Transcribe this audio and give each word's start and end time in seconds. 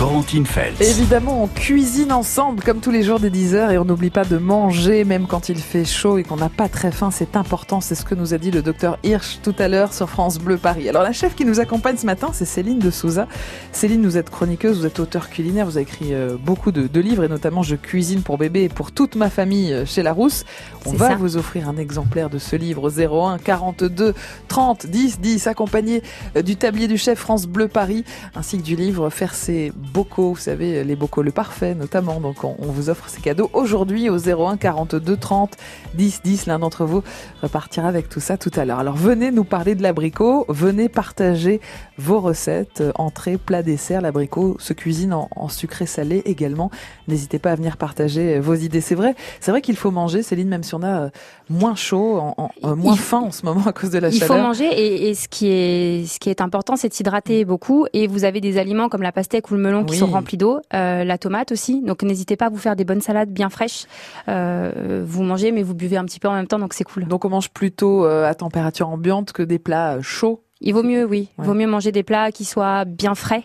Corentine 0.00 0.46
Feltz. 0.46 0.80
Évidemment, 0.80 1.42
on 1.42 1.46
cuisine 1.46 2.10
ensemble 2.10 2.62
comme 2.62 2.80
tous 2.80 2.90
les 2.90 3.02
jours 3.02 3.20
des 3.20 3.30
10h 3.30 3.70
et 3.70 3.76
on 3.76 3.84
n'oublie 3.84 4.08
pas 4.08 4.24
de 4.24 4.38
manger 4.38 5.04
même 5.04 5.26
quand 5.26 5.50
il 5.50 5.58
fait 5.58 5.84
chaud 5.84 6.16
et 6.16 6.22
qu'on 6.22 6.36
n'a 6.36 6.48
pas 6.48 6.70
très 6.70 6.90
faim. 6.90 7.10
C'est 7.12 7.36
important, 7.36 7.82
c'est 7.82 7.94
ce 7.94 8.06
que 8.06 8.14
nous 8.14 8.32
a 8.32 8.38
dit 8.38 8.50
le 8.50 8.62
docteur 8.62 8.98
Hirsch 9.02 9.40
tout 9.42 9.54
à 9.58 9.68
l'heure 9.68 9.92
sur 9.92 10.08
France 10.08 10.38
Bleu 10.38 10.56
Paris. 10.56 10.88
Alors 10.88 11.02
la 11.02 11.12
chef 11.12 11.34
qui 11.34 11.44
nous 11.44 11.60
accompagne 11.60 11.98
ce 11.98 12.06
matin, 12.06 12.30
c'est 12.32 12.46
Céline 12.46 12.78
de 12.78 12.90
Souza. 12.90 13.28
Céline, 13.72 14.02
vous 14.06 14.16
êtes 14.16 14.30
chroniqueuse, 14.30 14.78
vous 14.78 14.86
êtes 14.86 14.98
auteur 15.00 15.28
culinaire, 15.28 15.66
vous 15.66 15.76
avez 15.76 15.82
écrit 15.82 16.14
euh, 16.14 16.38
beaucoup 16.42 16.72
de, 16.72 16.86
de 16.86 17.00
livres 17.00 17.24
et 17.24 17.28
notamment 17.28 17.62
Je 17.62 17.76
cuisine 17.76 18.22
pour 18.22 18.38
bébé 18.38 18.62
et 18.62 18.68
pour 18.70 18.92
toute 18.92 19.16
ma 19.16 19.28
famille 19.28 19.70
euh, 19.70 19.84
chez 19.84 20.02
Larousse. 20.02 20.46
On 20.86 20.92
va 20.94 21.08
ça. 21.08 21.16
vous 21.16 21.36
offrir 21.36 21.68
un 21.68 21.76
exemplaire 21.76 22.30
de 22.30 22.38
ce 22.38 22.56
livre 22.56 22.90
01 22.90 23.36
42 23.36 24.14
30 24.48 24.86
10 24.86 25.20
10 25.20 25.46
accompagné 25.46 26.02
euh, 26.38 26.40
du 26.40 26.56
tablier 26.56 26.88
du 26.88 26.96
chef 26.96 27.18
France 27.18 27.46
Bleu 27.46 27.68
Paris 27.68 28.02
ainsi 28.34 28.56
que 28.56 28.62
du 28.62 28.76
livre 28.76 29.10
Faire 29.10 29.34
ses 29.34 29.74
bocaux, 29.92 30.32
vous 30.34 30.40
savez 30.40 30.84
les 30.84 30.96
bocaux 30.96 31.22
le 31.22 31.32
parfait 31.32 31.74
notamment. 31.74 32.20
Donc 32.20 32.44
on, 32.44 32.56
on 32.58 32.66
vous 32.66 32.90
offre 32.90 33.08
ces 33.08 33.20
cadeaux 33.20 33.50
aujourd'hui 33.52 34.08
au 34.08 34.18
01 34.18 34.56
42 34.56 35.16
30 35.16 35.56
10 35.94 36.20
10. 36.22 36.46
L'un 36.46 36.58
d'entre 36.58 36.84
vous 36.84 37.02
repartira 37.42 37.88
avec 37.88 38.08
tout 38.08 38.20
ça 38.20 38.36
tout 38.36 38.50
à 38.56 38.64
l'heure. 38.64 38.78
Alors 38.78 38.96
venez 38.96 39.30
nous 39.30 39.44
parler 39.44 39.74
de 39.74 39.82
l'abricot, 39.82 40.46
venez 40.48 40.88
partager 40.88 41.60
vos 42.00 42.20
recettes, 42.20 42.80
euh, 42.80 42.92
entrée, 42.96 43.36
plat, 43.36 43.62
dessert. 43.62 44.00
L'abricot 44.00 44.56
se 44.58 44.72
cuisine 44.72 45.12
en, 45.12 45.28
en 45.36 45.48
sucré 45.48 45.84
salé 45.86 46.22
également. 46.24 46.70
N'hésitez 47.08 47.38
pas 47.38 47.52
à 47.52 47.54
venir 47.54 47.76
partager 47.76 48.36
euh, 48.36 48.40
vos 48.40 48.54
idées. 48.54 48.80
C'est 48.80 48.94
vrai, 48.94 49.14
c'est 49.40 49.50
vrai 49.50 49.60
qu'il 49.60 49.76
faut 49.76 49.90
manger, 49.90 50.22
Céline, 50.22 50.48
même 50.48 50.62
si 50.62 50.74
on 50.74 50.82
a 50.82 51.02
euh, 51.02 51.10
moins 51.50 51.74
chaud, 51.74 52.18
en- 52.18 52.34
en- 52.38 52.50
euh, 52.64 52.74
moins 52.74 52.94
Il- 52.94 52.98
faim 52.98 53.20
en 53.26 53.30
ce 53.30 53.44
moment 53.44 53.66
à 53.66 53.72
cause 53.72 53.90
de 53.90 53.98
la 53.98 54.08
Il 54.08 54.18
faut 54.20 54.26
chaleur. 54.28 54.42
manger 54.46 54.64
et, 54.66 55.10
et 55.10 55.14
ce 55.14 55.28
qui 55.28 55.48
est 55.48 56.06
ce 56.08 56.18
qui 56.18 56.30
est 56.30 56.40
important, 56.40 56.76
c'est 56.76 56.88
de 56.88 56.94
s'hydrater 56.94 57.44
beaucoup. 57.44 57.86
Et 57.92 58.06
vous 58.06 58.24
avez 58.24 58.40
des 58.40 58.56
aliments 58.58 58.88
comme 58.88 59.02
la 59.02 59.12
pastèque 59.12 59.50
ou 59.50 59.54
le 59.54 59.60
melon 59.60 59.84
qui 59.84 59.92
Oui. 59.92 59.98
sont 59.98 60.06
remplis 60.06 60.36
d'eau, 60.38 60.58
euh, 60.74 61.04
la 61.04 61.18
tomate 61.18 61.52
aussi. 61.52 61.82
Donc 61.82 62.02
n'hésitez 62.02 62.36
pas 62.36 62.46
à 62.46 62.50
vous 62.50 62.56
faire 62.58 62.76
des 62.76 62.84
bonnes 62.84 63.00
salades 63.02 63.30
bien 63.30 63.50
fraîches. 63.50 63.84
Euh, 64.28 65.04
vous 65.06 65.22
mangez 65.22 65.52
mais 65.52 65.62
vous 65.62 65.74
buvez 65.74 65.96
un 65.96 66.04
petit 66.04 66.18
peu 66.20 66.28
en 66.28 66.34
même 66.34 66.46
temps, 66.46 66.58
donc 66.58 66.72
c'est 66.74 66.84
cool. 66.84 67.04
Donc 67.06 67.24
on 67.24 67.28
mange 67.28 67.50
plutôt 67.50 68.04
à 68.04 68.34
température 68.34 68.88
ambiante 68.88 69.32
que 69.32 69.42
des 69.42 69.58
plats 69.58 70.00
chauds. 70.00 70.42
Il 70.62 70.74
vaut 70.74 70.82
mieux, 70.82 71.04
oui, 71.04 71.28
il 71.38 71.40
Ouais. 71.40 71.46
vaut 71.46 71.54
mieux 71.54 71.66
manger 71.66 71.90
des 71.92 72.02
plats 72.02 72.32
qui 72.32 72.44
soient 72.44 72.84
bien 72.84 73.14
frais 73.14 73.44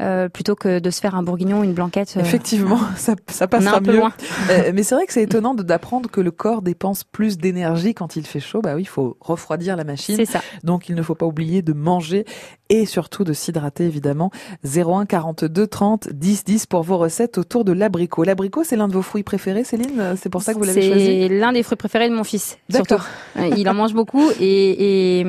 euh, 0.00 0.28
plutôt 0.28 0.54
que 0.54 0.78
de 0.78 0.90
se 0.90 1.00
faire 1.00 1.14
un 1.16 1.22
bourguignon, 1.24 1.64
une 1.64 1.72
blanquette. 1.72 2.14
euh, 2.16 2.20
Effectivement, 2.20 2.78
ça, 2.96 3.14
ça 3.28 3.44
est 3.46 3.48
passera 3.48 3.78
un 3.78 3.82
peu 3.82 3.92
mieux. 3.92 3.98
loin. 3.98 4.12
Euh, 4.50 4.72
mais 4.74 4.82
c'est 4.82 4.94
vrai 4.94 5.06
que 5.06 5.12
c'est 5.12 5.22
étonnant 5.22 5.54
d'apprendre 5.54 6.10
que 6.10 6.20
le 6.20 6.30
corps 6.32 6.62
dépense 6.62 7.04
plus 7.04 7.38
d'énergie 7.38 7.94
quand 7.94 8.16
il 8.16 8.26
fait 8.26 8.40
chaud. 8.40 8.60
Bah 8.60 8.74
oui, 8.74 8.82
il 8.82 8.86
faut 8.88 9.16
refroidir 9.20 9.76
la 9.76 9.84
machine. 9.84 10.16
C'est 10.16 10.24
ça. 10.24 10.40
Donc 10.64 10.88
il 10.88 10.94
ne 10.96 11.02
faut 11.02 11.14
pas 11.14 11.26
oublier 11.26 11.62
de 11.62 11.72
manger 11.72 12.24
et 12.68 12.86
surtout 12.86 13.22
de 13.24 13.32
s'hydrater 13.32 13.84
évidemment. 13.84 14.30
01 14.64 15.06
42 15.06 15.66
30 15.66 16.08
10 16.12 16.44
10 16.44 16.66
pour 16.66 16.82
vos 16.82 16.98
recettes 16.98 17.38
autour 17.38 17.64
de 17.64 17.72
l'abricot. 17.72 18.24
L'abricot, 18.24 18.64
c'est 18.64 18.76
l'un 18.76 18.88
de 18.88 18.92
vos 18.94 19.02
fruits 19.02 19.22
préférés, 19.22 19.64
Céline? 19.64 20.16
C'est 20.20 20.28
pour 20.30 20.42
ça 20.42 20.54
que 20.54 20.58
vous 20.58 20.64
l'avez 20.64 20.82
choisi? 20.88 21.04
C'est 21.04 21.28
l'un 21.28 21.52
des 21.52 21.62
fruits 21.62 21.76
préférés 21.76 22.08
de 22.08 22.14
mon 22.14 22.24
fils. 22.24 22.58
D'accord. 22.68 23.04
Euh, 23.38 23.50
Il 23.56 23.68
en 23.68 23.74
mange 23.74 23.94
beaucoup 23.94 24.24
et, 24.40 25.20
et, 25.20 25.26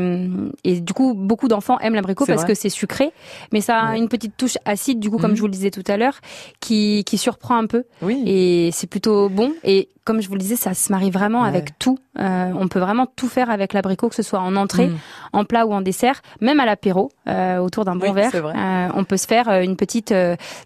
et 0.64 0.82
du 0.82 0.94
coup, 0.94 1.14
beaucoup 1.24 1.48
d'enfants 1.48 1.80
aiment 1.80 1.96
l'abricot 1.96 2.26
parce 2.26 2.46
que 2.46 2.54
c'est 2.54 2.70
sucré, 2.70 3.12
mais 3.52 3.62
ça 3.62 3.80
a 3.80 3.92
Ouais. 3.94 3.98
une 3.98 4.10
petite 4.10 4.38
touche 4.38 4.58
acide, 4.66 5.00
du 5.00 5.10
coup, 5.10 5.18
comme 5.18 5.32
Mhm. 5.32 5.36
je 5.38 5.42
vous 5.42 5.48
le 5.48 5.54
disais 5.54 5.72
tout 5.72 5.84
à 5.88 5.98
l'heure, 5.98 6.20
qui, 6.60 7.04
qui 7.06 7.18
surprend 7.18 7.58
un 7.58 7.66
peu 7.66 7.84
Oui. 8.02 8.22
et 8.26 8.70
c'est 8.74 8.88
plutôt 8.88 9.30
bon. 9.30 9.54
Et 9.64 9.90
comme 10.06 10.22
je 10.22 10.28
vous 10.28 10.36
le 10.36 10.40
disais, 10.40 10.56
ça 10.56 10.74
se 10.74 10.92
marie 10.92 11.12
vraiment 11.12 11.42
Ouais. 11.44 11.48
avec 11.48 11.78
tout. 11.80 11.98
Euh, 12.20 12.52
on 12.60 12.68
peut 12.68 12.80
vraiment 12.80 13.08
tout 13.08 13.28
faire 13.28 13.50
avec 13.50 13.74
l'abricot, 13.74 14.08
que 14.10 14.16
ce 14.16 14.22
soit 14.24 14.40
en 14.40 14.56
entrée, 14.56 14.88
Mm. 14.88 14.98
en 15.34 15.46
plat 15.46 15.66
ou 15.66 15.74
en 15.74 15.82
dessert, 15.82 16.22
même 16.42 16.60
à 16.60 16.66
l'apéro, 16.66 17.10
euh, 17.28 17.58
autour 17.58 17.86
d'un 17.86 17.96
bon 17.96 18.08
Oui, 18.10 18.14
verre. 18.14 18.30
c'est. 18.32 18.38
Euh, 18.44 18.88
on 18.96 19.04
peut 19.04 19.18
se 19.18 19.26
faire 19.28 19.50
une 19.62 19.76
petite 19.76 20.14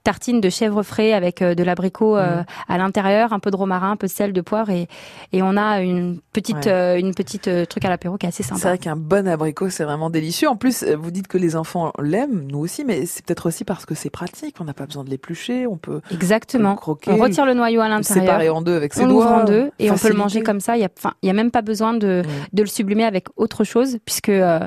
tartine 0.04 0.42
de 0.42 0.50
chèvre 0.50 0.84
frais 0.84 1.14
avec 1.14 1.42
de 1.42 1.64
l'abricot 1.64 2.16
Mhm. 2.18 2.46
à 2.68 2.78
l'intérieur, 2.78 3.34
un 3.34 3.40
peu 3.40 3.52
de 3.52 3.56
romarin, 3.56 3.92
un 3.92 3.96
peu 3.96 4.08
de 4.08 4.12
sel, 4.12 4.34
de 4.34 4.42
poivre 4.42 4.70
et, 4.72 4.88
et 5.32 5.42
on 5.42 5.56
a 5.58 5.82
une 5.82 6.20
petite 6.34 6.66
Ouais. 6.66 7.00
une 7.00 7.14
petite 7.14 7.50
truc 7.70 7.86
à 7.86 7.90
l'apéro 7.90 8.18
qui 8.18 8.26
est 8.26 8.30
assez 8.30 8.44
C'est 8.44 8.50
sympa. 8.50 8.70
vrai 8.70 8.78
qu'un 8.78 8.96
bon 8.96 9.28
abricot, 9.28 9.70
c'est 9.70 9.84
vraiment 9.84 10.10
délicieux. 10.10 10.50
En 10.50 10.56
plus, 10.56 10.84
vous 10.84 11.12
dites 11.12 11.28
que 11.28 11.38
les 11.38 11.56
enfants 11.56 11.94
l'aiment, 12.02 12.46
nous 12.50 12.60
aussi, 12.60 12.84
mais 12.84 13.06
c'est 13.06 13.26
peut-être 13.26 13.48
aussi 13.48 13.64
parce 13.64 13.86
que 13.86 13.96
c'est 13.96 14.10
pratique. 14.10 14.56
On 14.60 14.64
n'a 14.66 14.74
pas 14.74 14.86
besoin 14.86 15.04
de 15.04 15.10
l'éplucher, 15.10 15.66
on 15.68 15.78
peut 15.78 16.02
Exactement. 16.12 16.72
le 16.72 16.76
croquer, 16.78 17.12
On 17.12 17.18
retire 17.18 17.46
le 17.46 17.54
noyau 17.54 17.82
à 17.82 17.88
le 17.96 18.04
séparer 18.04 18.26
l'intérieur. 18.26 18.56
en 18.58 18.62
deux 18.62 18.76
avec 18.76 18.94
ses 18.94 19.04
On 19.06 19.08
doigts. 19.08 19.28
en 19.28 19.46
deux 19.46 19.72
et 19.80 19.92
on 19.92 19.96
peut 19.96 20.10
le 20.10 20.16
manger 20.16 20.42
comme 20.42 20.60
ça. 20.60 20.76
Il 20.76 20.82
y 20.82 20.86
a, 20.86 20.90
enfin, 20.98 21.14
il 21.22 21.28
y 21.28 21.30
a 21.30 21.34
même 21.38 21.52
pas 21.52 21.62
besoin 21.62 21.94
de, 21.94 22.24
de 22.52 22.62
le 22.62 22.68
sublimer 22.68 23.06
avec 23.06 23.28
autre 23.36 23.64
chose 23.64 24.00
puisque 24.06 24.30
euh, 24.30 24.60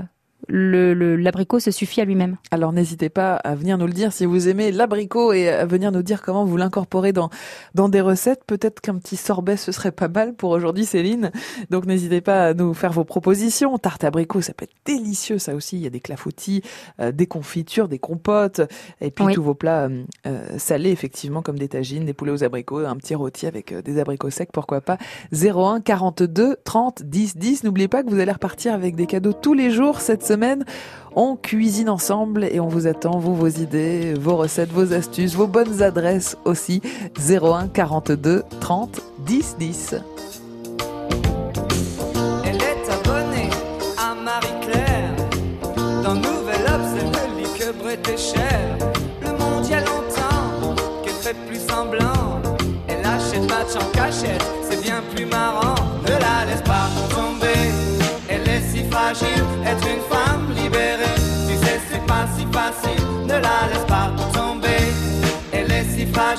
le 0.48 0.94
le- 0.94 1.16
l'abricot 1.16 1.58
se 1.60 1.70
suffit 1.70 2.00
à 2.00 2.04
lui-même. 2.04 2.36
Alors 2.50 2.72
n'hésitez 2.72 3.08
pas 3.08 3.34
à 3.36 3.54
venir 3.54 3.78
nous 3.78 3.86
le 3.86 3.92
dire 3.92 4.12
si 4.12 4.24
vous 4.26 4.48
aimez 4.48 4.72
l'abricot 4.72 5.32
et 5.32 5.48
à 5.48 5.66
venir 5.66 5.92
nous 5.92 6.02
dire 6.02 6.22
comment 6.22 6.44
vous 6.44 6.56
l'incorporez 6.56 7.12
dans 7.12 7.30
dans 7.74 7.88
des 7.88 8.00
recettes. 8.00 8.42
Peut-être 8.46 8.80
qu'un 8.80 8.96
petit 8.96 9.16
sorbet 9.16 9.56
ce 9.56 9.72
serait 9.72 9.92
pas 9.92 10.08
mal 10.08 10.34
pour 10.34 10.50
aujourd'hui, 10.50 10.84
Céline. 10.84 11.30
Donc 11.70 11.86
n'hésitez 11.86 12.20
pas 12.20 12.46
à 12.48 12.54
nous 12.54 12.74
faire 12.74 12.92
vos 12.92 13.04
propositions. 13.04 13.76
Tarte 13.78 14.04
abricot, 14.04 14.40
ça 14.40 14.52
peut 14.54 14.64
être 14.64 14.74
délicieux, 14.84 15.38
ça 15.38 15.54
aussi. 15.54 15.76
Il 15.76 15.82
y 15.82 15.86
a 15.86 15.90
des 15.90 16.00
clafoutis, 16.00 16.62
euh, 17.00 17.12
des 17.12 17.26
confitures, 17.26 17.88
des 17.88 17.98
compotes, 17.98 18.60
et 19.00 19.10
puis 19.10 19.24
Oui. 19.26 19.34
tous 19.34 19.42
vos 19.42 19.54
plats 19.54 19.84
euh, 19.88 20.02
euh, 20.26 20.58
salés 20.58 20.90
effectivement 20.90 21.42
comme 21.42 21.58
des 21.58 21.68
tagines, 21.68 22.04
des 22.04 22.14
poulets 22.14 22.32
aux 22.32 22.44
abricots, 22.44 22.84
un 22.84 22.96
petit 22.96 23.14
rôti 23.14 23.46
avec 23.46 23.72
euh, 23.72 23.82
des 23.82 23.98
abricots 23.98 24.30
secs, 24.30 24.50
pourquoi 24.52 24.80
pas. 24.80 24.98
01 25.32 25.80
42 25.80 26.56
30 26.64 27.02
10 27.02 27.36
10. 27.36 27.64
N'oubliez 27.64 27.88
pas 27.88 28.02
que 28.02 28.10
vous 28.10 28.18
allez 28.20 28.32
repartir 28.32 28.74
avec 28.74 28.96
des 28.96 29.06
cadeaux 29.06 29.32
tous 29.32 29.54
les 29.54 29.70
jours 29.70 30.00
cette 30.00 30.22
On 31.16 31.34
cuisine 31.34 31.88
ensemble 31.88 32.44
et 32.44 32.60
on 32.60 32.68
vous 32.68 32.86
attend, 32.86 33.18
vous, 33.18 33.34
vos 33.34 33.48
idées, 33.48 34.14
vos 34.14 34.36
recettes, 34.36 34.70
vos 34.70 34.92
astuces, 34.92 35.34
vos 35.34 35.48
bonnes 35.48 35.82
adresses 35.82 36.36
aussi. 36.44 36.80
01 37.18 37.66
42 37.68 38.44
30 38.60 39.00
10 39.26 39.56
10. 39.58 39.94
Elle 42.44 42.56
est 42.56 42.90
abonnée 42.92 43.50
à 43.98 44.14
Marie-Claire. 44.14 45.16
Dans 46.04 46.14
Nouvel 46.14 46.62
Obs, 46.68 47.58
que 47.58 47.72
Bret 47.72 47.98
et 48.12 48.16
Cher. 48.16 48.78
Le 49.22 49.30
monde 49.32 49.64
a 49.72 49.80
longtemps 49.80 50.76
qu'elle 51.02 51.12
fait 51.14 51.36
plus 51.48 51.60
semblant. 51.68 52.40
Elle 52.86 53.04
achète 53.04 53.48
match 53.50 53.74
en 53.74 53.90
cachette, 53.90 54.44
c'est 54.62 54.80
bien 54.80 55.02
plus 55.12 55.26
marrant. 55.26 55.79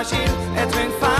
est 0.00 0.04
si 0.04 0.14
fragile. 0.14 0.32
Être 0.56 1.19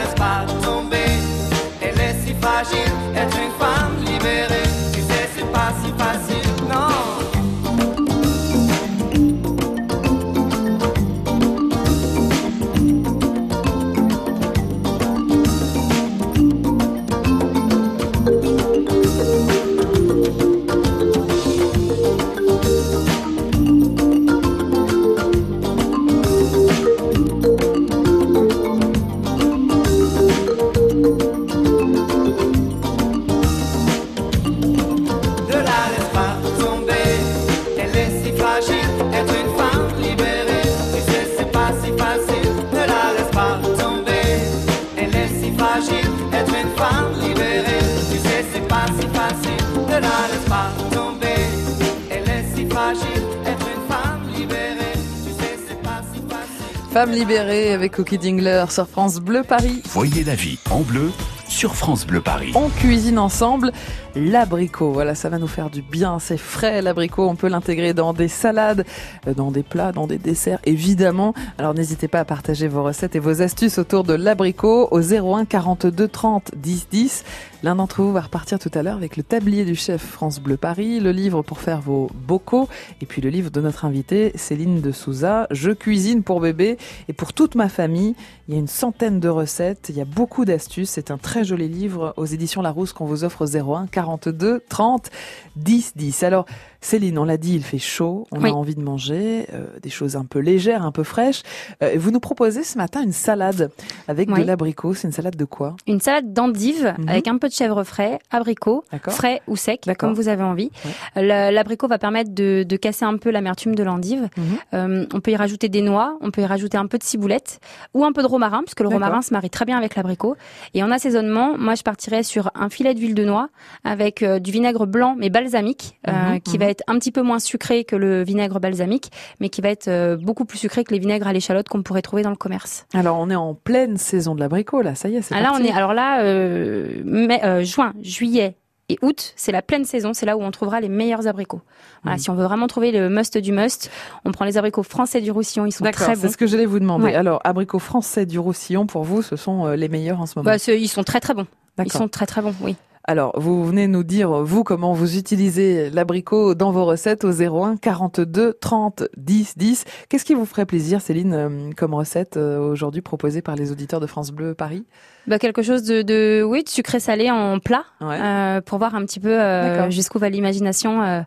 Femme 56.91 57.11
libérée 57.11 57.71
avec 57.71 57.95
Cookie 57.95 58.17
Dingler 58.17 58.65
sur 58.69 58.85
France 58.85 59.21
Bleu 59.21 59.43
Paris. 59.47 59.81
Voyez 59.91 60.25
la 60.25 60.35
vie 60.35 60.59
en 60.69 60.81
bleu 60.81 61.09
sur 61.47 61.73
France 61.73 62.05
Bleu 62.05 62.19
Paris. 62.19 62.51
On 62.53 62.67
cuisine 62.67 63.17
ensemble 63.17 63.71
l'abricot. 64.13 64.91
Voilà, 64.91 65.15
ça 65.15 65.29
va 65.29 65.37
nous 65.37 65.47
faire 65.47 65.69
du 65.69 65.81
bien. 65.81 66.19
C'est 66.19 66.35
frais 66.35 66.81
l'abricot. 66.81 67.29
On 67.29 67.35
peut 67.35 67.47
l'intégrer 67.47 67.93
dans 67.93 68.11
des 68.11 68.27
salades, 68.27 68.85
euh, 69.25 69.33
dans 69.33 69.51
des 69.51 69.63
plats, 69.63 69.93
dans 69.93 70.05
des 70.05 70.17
desserts, 70.17 70.59
évidemment. 70.65 71.33
Alors 71.57 71.73
n'hésitez 71.73 72.09
pas 72.09 72.19
à 72.19 72.25
partager 72.25 72.67
vos 72.67 72.83
recettes 72.83 73.15
et 73.15 73.19
vos 73.19 73.41
astuces 73.41 73.77
autour 73.77 74.03
de 74.03 74.13
l'abricot 74.13 74.89
au 74.91 74.99
01 74.99 75.45
42 75.45 76.09
30 76.09 76.51
10 76.57 76.87
10. 76.91 77.23
L'un 77.63 77.75
d'entre 77.75 78.01
vous 78.01 78.11
va 78.11 78.21
repartir 78.21 78.57
tout 78.57 78.71
à 78.73 78.81
l'heure 78.81 78.95
avec 78.95 79.17
le 79.17 79.21
tablier 79.23 79.65
du 79.65 79.75
chef 79.75 80.01
France 80.03 80.39
Bleu 80.39 80.57
Paris, 80.57 80.99
le 80.99 81.11
livre 81.11 81.43
pour 81.43 81.59
faire 81.59 81.79
vos 81.79 82.09
bocaux 82.27 82.67
et 83.01 83.05
puis 83.05 83.21
le 83.21 83.29
livre 83.29 83.51
de 83.51 83.61
notre 83.61 83.85
invitée 83.85 84.31
Céline 84.33 84.81
de 84.81 84.91
Souza, 84.91 85.45
Je 85.51 85.69
cuisine 85.69 86.23
pour 86.23 86.39
bébé 86.41 86.77
et 87.07 87.13
pour 87.13 87.33
toute 87.33 87.53
ma 87.53 87.69
famille. 87.69 88.15
Il 88.47 88.55
y 88.55 88.57
a 88.57 88.59
une 88.59 88.67
centaine 88.67 89.19
de 89.19 89.29
recettes, 89.29 89.87
il 89.89 89.95
y 89.95 90.01
a 90.01 90.05
beaucoup 90.05 90.43
d'astuces. 90.43 90.89
C'est 90.89 91.11
un 91.11 91.19
très 91.19 91.43
joli 91.43 91.69
livre 91.69 92.15
aux 92.17 92.25
éditions 92.25 92.63
Larousse 92.63 92.93
qu'on 92.93 93.05
vous 93.05 93.23
offre 93.23 93.43
au 93.45 93.55
01 93.75 93.85
42 93.85 94.63
30 94.67 95.11
10 95.55 95.93
10. 95.95 96.23
Alors 96.23 96.45
Céline, 96.83 97.19
on 97.19 97.25
l'a 97.25 97.37
dit, 97.37 97.53
il 97.53 97.63
fait 97.63 97.77
chaud, 97.77 98.25
on 98.31 98.41
Oui. 98.41 98.49
a 98.49 98.53
envie 98.55 98.73
de 98.73 98.81
manger 98.81 99.45
euh, 99.53 99.67
des 99.83 99.91
choses 99.91 100.15
un 100.15 100.25
peu 100.25 100.39
légères, 100.39 100.83
un 100.83 100.91
peu 100.91 101.03
fraîches. 101.03 101.43
Euh, 101.83 101.93
vous 101.99 102.09
nous 102.09 102.19
proposez 102.19 102.63
ce 102.63 102.79
matin 102.79 103.03
une 103.03 103.11
salade 103.11 103.69
avec 104.07 104.29
de 104.31 104.41
l'abricot. 104.41 104.95
C'est 104.95 105.07
une 105.07 105.13
salade 105.13 105.35
de 105.35 105.45
quoi? 105.45 105.75
Une 105.85 105.99
salade 106.01 106.33
d'endive 106.33 106.95
Mhm. 106.97 107.07
avec 107.07 107.27
un 107.27 107.37
peu 107.37 107.49
de 107.49 107.50
chèvre 107.53 107.83
frais, 107.83 108.19
abricot, 108.31 108.83
frais 109.09 109.41
ou 109.47 109.55
sec, 109.55 109.81
comme 109.97 110.13
vous 110.13 110.27
avez 110.27 110.43
envie. 110.43 110.71
L'abricot 111.15 111.87
va 111.87 111.97
permettre 111.97 112.31
de, 112.33 112.63
de 112.67 112.75
casser 112.77 113.05
un 113.05 113.17
peu 113.17 113.29
l'amertume 113.31 113.75
de 113.75 113.83
l'endive. 113.83 114.29
Mhm. 114.37 114.43
Euh, 114.73 115.05
on 115.13 115.19
peut 115.19 115.31
y 115.31 115.35
rajouter 115.35 115.69
des 115.69 115.81
noix, 115.81 116.17
on 116.21 116.31
peut 116.31 116.41
y 116.41 116.45
rajouter 116.45 116.77
un 116.77 116.87
peu 116.87 116.97
de 116.97 117.03
ciboulette 117.03 117.59
ou 117.93 118.05
un 118.05 118.11
peu 118.11 118.21
de 118.21 118.27
romarin, 118.27 118.61
puisque 118.63 118.79
le 118.81 118.87
romarin 118.87 119.21
se 119.21 119.33
marie 119.33 119.49
très 119.49 119.65
bien 119.65 119.77
avec 119.77 119.95
l'abricot. 119.95 120.35
Et 120.73 120.83
en 120.83 120.91
assaisonnement, 120.91 121.57
moi 121.57 121.75
je 121.75 121.83
partirais 121.83 122.23
sur 122.23 122.51
un 122.55 122.69
filet 122.69 122.93
d'huile 122.93 123.15
de 123.15 123.25
noix 123.25 123.49
avec 123.83 124.23
euh, 124.23 124.39
du 124.39 124.51
vinaigre 124.51 124.85
blanc 124.85 125.15
mais 125.17 125.29
balsamique, 125.29 125.97
euh, 126.07 126.11
Mhm, 126.11 126.41
qui 126.41 126.53
mhm. 126.57 126.63
va 126.63 126.69
être 126.69 126.83
un 126.87 126.99
petit 126.99 127.11
peu 127.11 127.21
moins 127.21 127.39
sucré 127.39 127.83
que 127.83 127.95
le 127.95 128.23
vinaigre 128.23 128.59
balsamique, 128.59 129.11
mais 129.39 129.49
qui 129.49 129.61
va 129.61 129.69
être 129.69 130.15
beaucoup 130.21 130.45
plus 130.45 130.57
sucré 130.57 130.83
que 130.83 130.93
les 130.93 130.99
vinaigres 130.99 131.27
à 131.27 131.33
l'échalote 131.33 131.67
qu'on 131.69 131.81
pourrait 131.83 132.01
trouver 132.01 132.21
dans 132.21 132.29
le 132.29 132.35
commerce. 132.35 132.85
Alors 132.93 133.17
on 133.19 133.29
est 133.29 133.35
en 133.35 133.53
pleine 133.53 133.97
saison 133.97 134.35
de 134.35 134.39
l'abricot 134.39 134.81
là, 134.81 134.95
ça 134.95 135.09
y 135.09 135.15
est, 135.15 135.21
c'est 135.21 135.35
Ah, 135.35 135.41
là, 135.41 135.51
on 135.53 135.63
est, 135.63 135.71
alors 135.71 135.93
là, 135.93 136.21
euh, 136.21 137.01
mai- 137.05 137.40
euh, 137.43 137.63
juin, 137.63 137.93
juillet 138.01 138.55
et 138.89 138.97
août, 139.01 139.33
c'est 139.37 139.51
la 139.53 139.61
pleine 139.61 139.85
saison, 139.85 140.13
c'est 140.13 140.25
là 140.25 140.35
où 140.35 140.41
on 140.41 140.51
trouvera 140.51 140.81
les 140.81 140.89
meilleurs 140.89 141.25
abricots. 141.27 141.61
Voilà, 142.03 142.17
Mm. 142.17 142.19
si 142.19 142.29
on 142.29 142.35
veut 142.35 142.43
vraiment 142.43 142.67
trouver 142.67 142.91
le 142.91 143.09
must 143.09 143.37
du 143.37 143.51
must, 143.53 143.89
on 144.25 144.31
prend 144.31 144.43
les 144.43 144.57
abricots 144.57 144.83
français 144.83 145.21
du 145.21 145.31
Roussillon, 145.31 145.65
ils 145.65 145.71
sont 145.71 145.85
très 145.91 146.15
c'est 146.15 146.21
bons. 146.21 146.31
ce 146.31 146.35
que 146.37 146.45
j'allais 146.45 146.65
vous 146.65 146.79
demander. 146.79 147.05
Ouais. 147.05 147.15
Alors, 147.15 147.39
abricots 147.45 147.79
français 147.79 148.25
du 148.25 148.37
Roussillon, 148.37 148.85
pour 148.87 149.03
vous, 149.03 149.21
ce 149.21 149.37
sont 149.37 149.65
euh, 149.65 149.75
les 149.77 149.87
meilleurs 149.87 150.19
en 150.19 150.25
ce 150.25 150.33
moment. 150.37 150.49
Bah, 150.51 150.59
c'est- 150.59 150.79
ils 150.79 150.89
sont 150.89 151.03
très 151.03 151.21
très 151.21 151.33
bons. 151.33 151.47
Ils 151.83 151.91
sont 151.91 152.09
très 152.09 152.25
très 152.25 152.41
bons, 152.41 152.53
oui. 152.61 152.75
Alors, 153.03 153.33
vous 153.39 153.65
venez 153.65 153.87
nous 153.87 154.03
dire, 154.03 154.31
vous, 154.43 154.63
comment 154.63 154.93
vous 154.93 155.17
utilisez 155.17 155.89
l'abricot 155.89 156.53
dans 156.53 156.71
vos 156.71 156.85
recettes 156.85 157.23
au 157.25 157.31
01 157.31 157.77
42 157.77 158.53
30 158.61 159.03
10 159.17 159.57
10. 159.57 159.85
Qu'est-ce 160.07 160.23
qui 160.23 160.35
vous 160.35 160.45
ferait 160.45 160.65
plaisir, 160.67 161.01
Céline, 161.01 161.33
euh, 161.33 161.49
comme 161.75 161.93
recette 161.95 162.37
euh, 162.37 162.59
aujourd'hui 162.59 163.01
proposée 163.01 163.41
par 163.41 163.55
les 163.55 163.71
auditeurs 163.71 163.99
de 163.99 164.05
France 164.07 164.31
Bleu 164.31 164.53
Paris? 164.53 164.85
Bah, 165.25 165.39
quelque 165.39 165.63
chose 165.63 165.83
de, 165.83 166.03
de 166.03 166.43
oui, 166.43 166.63
de 166.63 166.69
sucré 166.69 166.99
salé 166.99 167.31
en 167.31 167.57
plat, 167.59 167.83
Ouais. 168.01 168.19
euh, 168.21 168.61
pour 168.61 168.77
voir 168.77 168.93
un 168.93 169.03
petit 169.05 169.19
peu 169.19 169.39
euh, 169.39 169.89
jusqu'où 169.89 170.19
va 170.19 170.29
l'imagination 170.29 171.01
euh, 171.03 171.21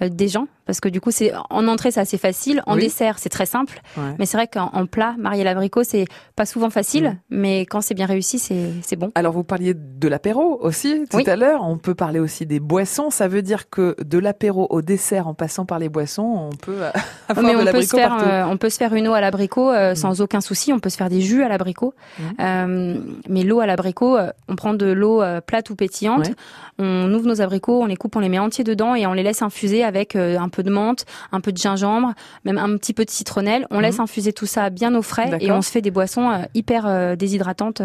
des 0.00 0.28
gens. 0.28 0.46
Parce 0.66 0.80
que 0.80 0.88
du 0.88 0.98
coup, 0.98 1.10
c'est 1.10 1.30
en 1.50 1.68
entrée, 1.68 1.90
c'est 1.90 2.00
assez 2.00 2.16
facile. 2.16 2.62
En 2.66 2.76
Oui. 2.76 2.84
dessert, 2.84 3.18
c'est 3.18 3.28
très 3.28 3.44
simple. 3.44 3.82
Ouais. 3.98 4.14
Mais 4.18 4.24
c'est 4.24 4.38
vrai 4.38 4.46
qu'en 4.46 4.70
en 4.72 4.86
plat, 4.86 5.14
marier 5.18 5.44
l'abricot, 5.44 5.82
c'est 5.84 6.06
pas 6.36 6.46
souvent 6.46 6.70
facile. 6.70 7.18
Mm. 7.28 7.36
Mais 7.36 7.60
quand 7.66 7.82
c'est 7.82 7.92
bien 7.92 8.06
réussi, 8.06 8.38
c'est 8.38 8.96
bon. 8.96 9.12
Alors, 9.14 9.34
vous 9.34 9.44
parliez 9.44 9.74
de 9.74 10.08
l'apéro 10.08 10.58
aussi 10.62 11.04
tout 11.10 11.18
Oui. 11.18 11.28
à 11.28 11.36
l'heure. 11.36 11.62
On 11.64 11.76
peut 11.76 11.94
parler 11.94 12.18
aussi 12.18 12.46
des 12.46 12.60
boissons. 12.60 13.10
Ça 13.10 13.28
veut 13.28 13.42
dire 13.42 13.68
que 13.68 13.94
de 14.02 14.18
l'apéro 14.18 14.66
au 14.70 14.80
dessert, 14.80 15.28
en 15.28 15.34
passant 15.34 15.66
par 15.66 15.78
les 15.78 15.90
boissons, 15.90 16.48
on 16.50 16.56
peut 16.56 16.78
euh, 16.82 16.90
avoir 17.28 17.44
Mais 17.44 17.52
de 17.52 17.56
on 17.56 17.60
peut, 17.60 17.66
se 17.66 17.66
l'abricot 17.66 17.96
faire, 17.98 18.08
partout. 18.08 18.24
euh, 18.28 18.44
on 18.46 18.56
peut 18.56 18.70
se 18.70 18.78
faire 18.78 18.94
une 18.94 19.06
eau 19.08 19.12
à 19.12 19.20
l'abricot 19.20 19.70
euh, 19.70 19.92
Mm. 19.92 19.96
sans 19.96 20.20
aucun 20.22 20.40
souci. 20.40 20.72
On 20.72 20.78
peut 20.80 20.88
se 20.88 20.96
faire 20.96 21.10
des 21.10 21.20
jus 21.20 21.42
à 21.42 21.48
l'abricot. 21.48 21.92
Mm. 22.18 22.22
Euh, 22.40 22.98
mais 23.28 23.42
l'eau 23.42 23.60
à 23.60 23.66
l'abricot, 23.66 24.16
euh, 24.16 24.30
on 24.48 24.56
prend 24.56 24.72
de 24.72 24.86
l'eau 24.86 25.20
euh, 25.20 25.42
plate 25.42 25.68
ou 25.68 25.76
pétillante. 25.76 26.28
Ouais. 26.28 26.34
On 26.78 27.12
ouvre 27.12 27.26
nos 27.28 27.40
abricots, 27.42 27.82
on 27.82 27.86
les 27.86 27.96
coupe, 27.96 28.16
on 28.16 28.20
les 28.20 28.30
met 28.30 28.38
entiers 28.38 28.64
dedans 28.64 28.94
et 28.94 29.06
on 29.06 29.12
les 29.12 29.22
laisse 29.22 29.42
infuser 29.42 29.83
avec 29.84 30.16
euh, 30.16 30.38
un 30.38 30.48
peu 30.48 30.62
de 30.62 30.70
menthe, 30.70 31.04
un 31.32 31.40
peu 31.40 31.52
de 31.52 31.58
gingembre, 31.58 32.12
même 32.44 32.58
un 32.58 32.76
petit 32.76 32.92
peu 32.94 33.04
de 33.04 33.10
citronnelle. 33.10 33.66
On 33.70 33.76
Mhm. 33.76 33.82
laisse 33.82 34.00
infuser 34.00 34.32
tout 34.32 34.46
ça 34.46 34.70
bien 34.70 34.94
au 34.94 35.02
frais 35.02 35.30
et 35.40 35.52
on 35.52 35.62
se 35.62 35.70
fait 35.70 35.80
des 35.82 35.90
boissons 35.92 36.30
euh, 36.30 36.38
hyper 36.54 36.86
euh, 36.86 37.14
déshydratantes. 37.16 37.82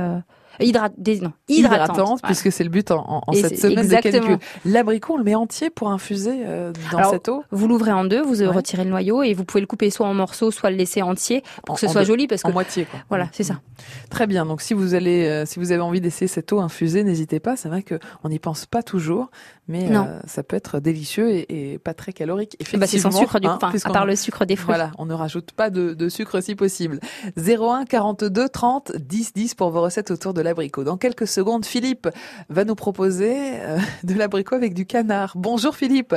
hydra- 0.62 0.90
non, 0.90 0.94
hydratantes. 0.98 1.32
hydratante, 1.48 1.96
Voilà. 1.98 2.18
puisque 2.26 2.52
c'est 2.52 2.66
le 2.66 2.70
but 2.70 2.92
en, 2.92 2.98
en- 2.98 3.24
en 3.28 3.32
Et 3.32 3.38
cette 3.42 3.58
semaine 3.58 3.80
exactement. 3.80 4.14
de 4.14 4.20
canicule. 4.28 4.48
L'abricot, 4.66 5.14
on 5.14 5.18
le 5.18 5.24
met 5.24 5.36
entier 5.36 5.70
pour 5.70 5.90
infuser 5.90 6.42
euh, 6.46 6.74
dans 6.92 6.98
Alors, 6.98 7.12
cette 7.12 7.30
eau 7.30 7.46
Vous 7.52 7.70
l'ouvrez 7.70 7.94
en 7.94 8.04
deux, 8.04 8.22
vous 8.22 8.42
Ouais. 8.42 8.48
retirez 8.48 8.84
le 8.84 8.90
noyau 8.90 9.24
et 9.24 9.34
vous 9.34 9.46
pouvez 9.46 9.62
le 9.62 9.68
couper 9.68 9.90
soit 9.90 10.06
en 10.08 10.14
morceaux, 10.14 10.52
soit 10.52 10.70
le 10.70 10.76
laisser 10.76 11.02
entier 11.02 11.44
pour 11.66 11.74
En- 11.74 11.76
que 11.76 11.80
ce 11.82 11.88
soit 11.88 12.02
deux- 12.02 12.08
joli 12.08 12.28
parce 12.28 12.44
que 12.44 12.50
en 12.50 12.52
moitié. 12.52 12.84
Quoi. 12.86 13.00
voilà, 13.08 13.30
c'est 13.32 13.44
ça. 13.46 13.62
Très 14.10 14.28
bien. 14.28 14.46
Donc 14.46 14.62
si 14.62 14.74
vous 14.74 14.96
allez, 14.96 15.26
euh, 15.28 15.46
si 15.46 15.60
vous 15.60 15.72
avez 15.72 15.82
envie 15.82 16.02
d'essayer 16.02 16.28
cette 16.28 16.52
eau 16.52 16.60
infusée, 16.60 17.06
n'hésitez 17.06 17.40
pas. 17.40 17.56
C'est 17.56 17.70
vrai 17.70 17.82
que 17.84 17.98
on 18.26 18.30
n'y 18.30 18.40
pense 18.40 18.66
pas 18.66 18.84
toujours, 18.84 19.30
mais 19.70 19.88
euh, 19.96 20.20
ça 20.28 20.44
peut 20.44 20.58
être 20.58 20.80
délicieux 20.82 21.30
et, 21.30 21.74
et 21.74 21.78
pas 21.78 21.94
très 21.94 22.12
calorique. 22.12 22.58
Bah, 22.60 22.66
c'est 22.88 22.98
sans 23.00 23.10
Effectivement, 23.10 23.20
sucre 23.20 23.40
du 23.40 23.48
coup, 23.48 23.54
hein, 23.54 23.58
enfin, 23.58 23.68
à 23.68 23.70
puisqu'on- 23.70 23.94
part 23.94 24.06
le 24.06 24.16
sucre 24.18 24.44
des 24.46 24.56
fruits. 24.58 24.66
Voilà, 24.76 24.92
on 24.98 25.06
ne 25.06 25.14
rajoute 25.14 25.52
pas 25.54 25.70
de, 25.70 25.94
de 25.94 26.10
sucre 26.10 26.42
si 26.42 26.56
possible. 26.56 27.00
01 27.38 27.86
42 27.86 28.50
30 28.50 28.92
10 28.98 29.34
10 29.34 29.54
pour 29.56 29.70
vos 29.70 29.82
recettes 29.82 30.12
autour 30.12 30.34
de 30.34 30.42
l'abricot. 30.42 30.84
Dans 30.84 30.98
quelques 30.98 31.28
secondes, 31.28 31.66
Philippe 31.66 32.10
va 32.50 32.66
nous 32.66 32.76
proposer 32.76 33.60
euh, 33.62 33.78
de 34.04 34.16
l'abricot 34.16 34.56
avec 34.56 34.74
du 34.74 34.86
canard. 34.86 35.34
Bonjour 35.36 35.76
Philippe. 35.76 36.16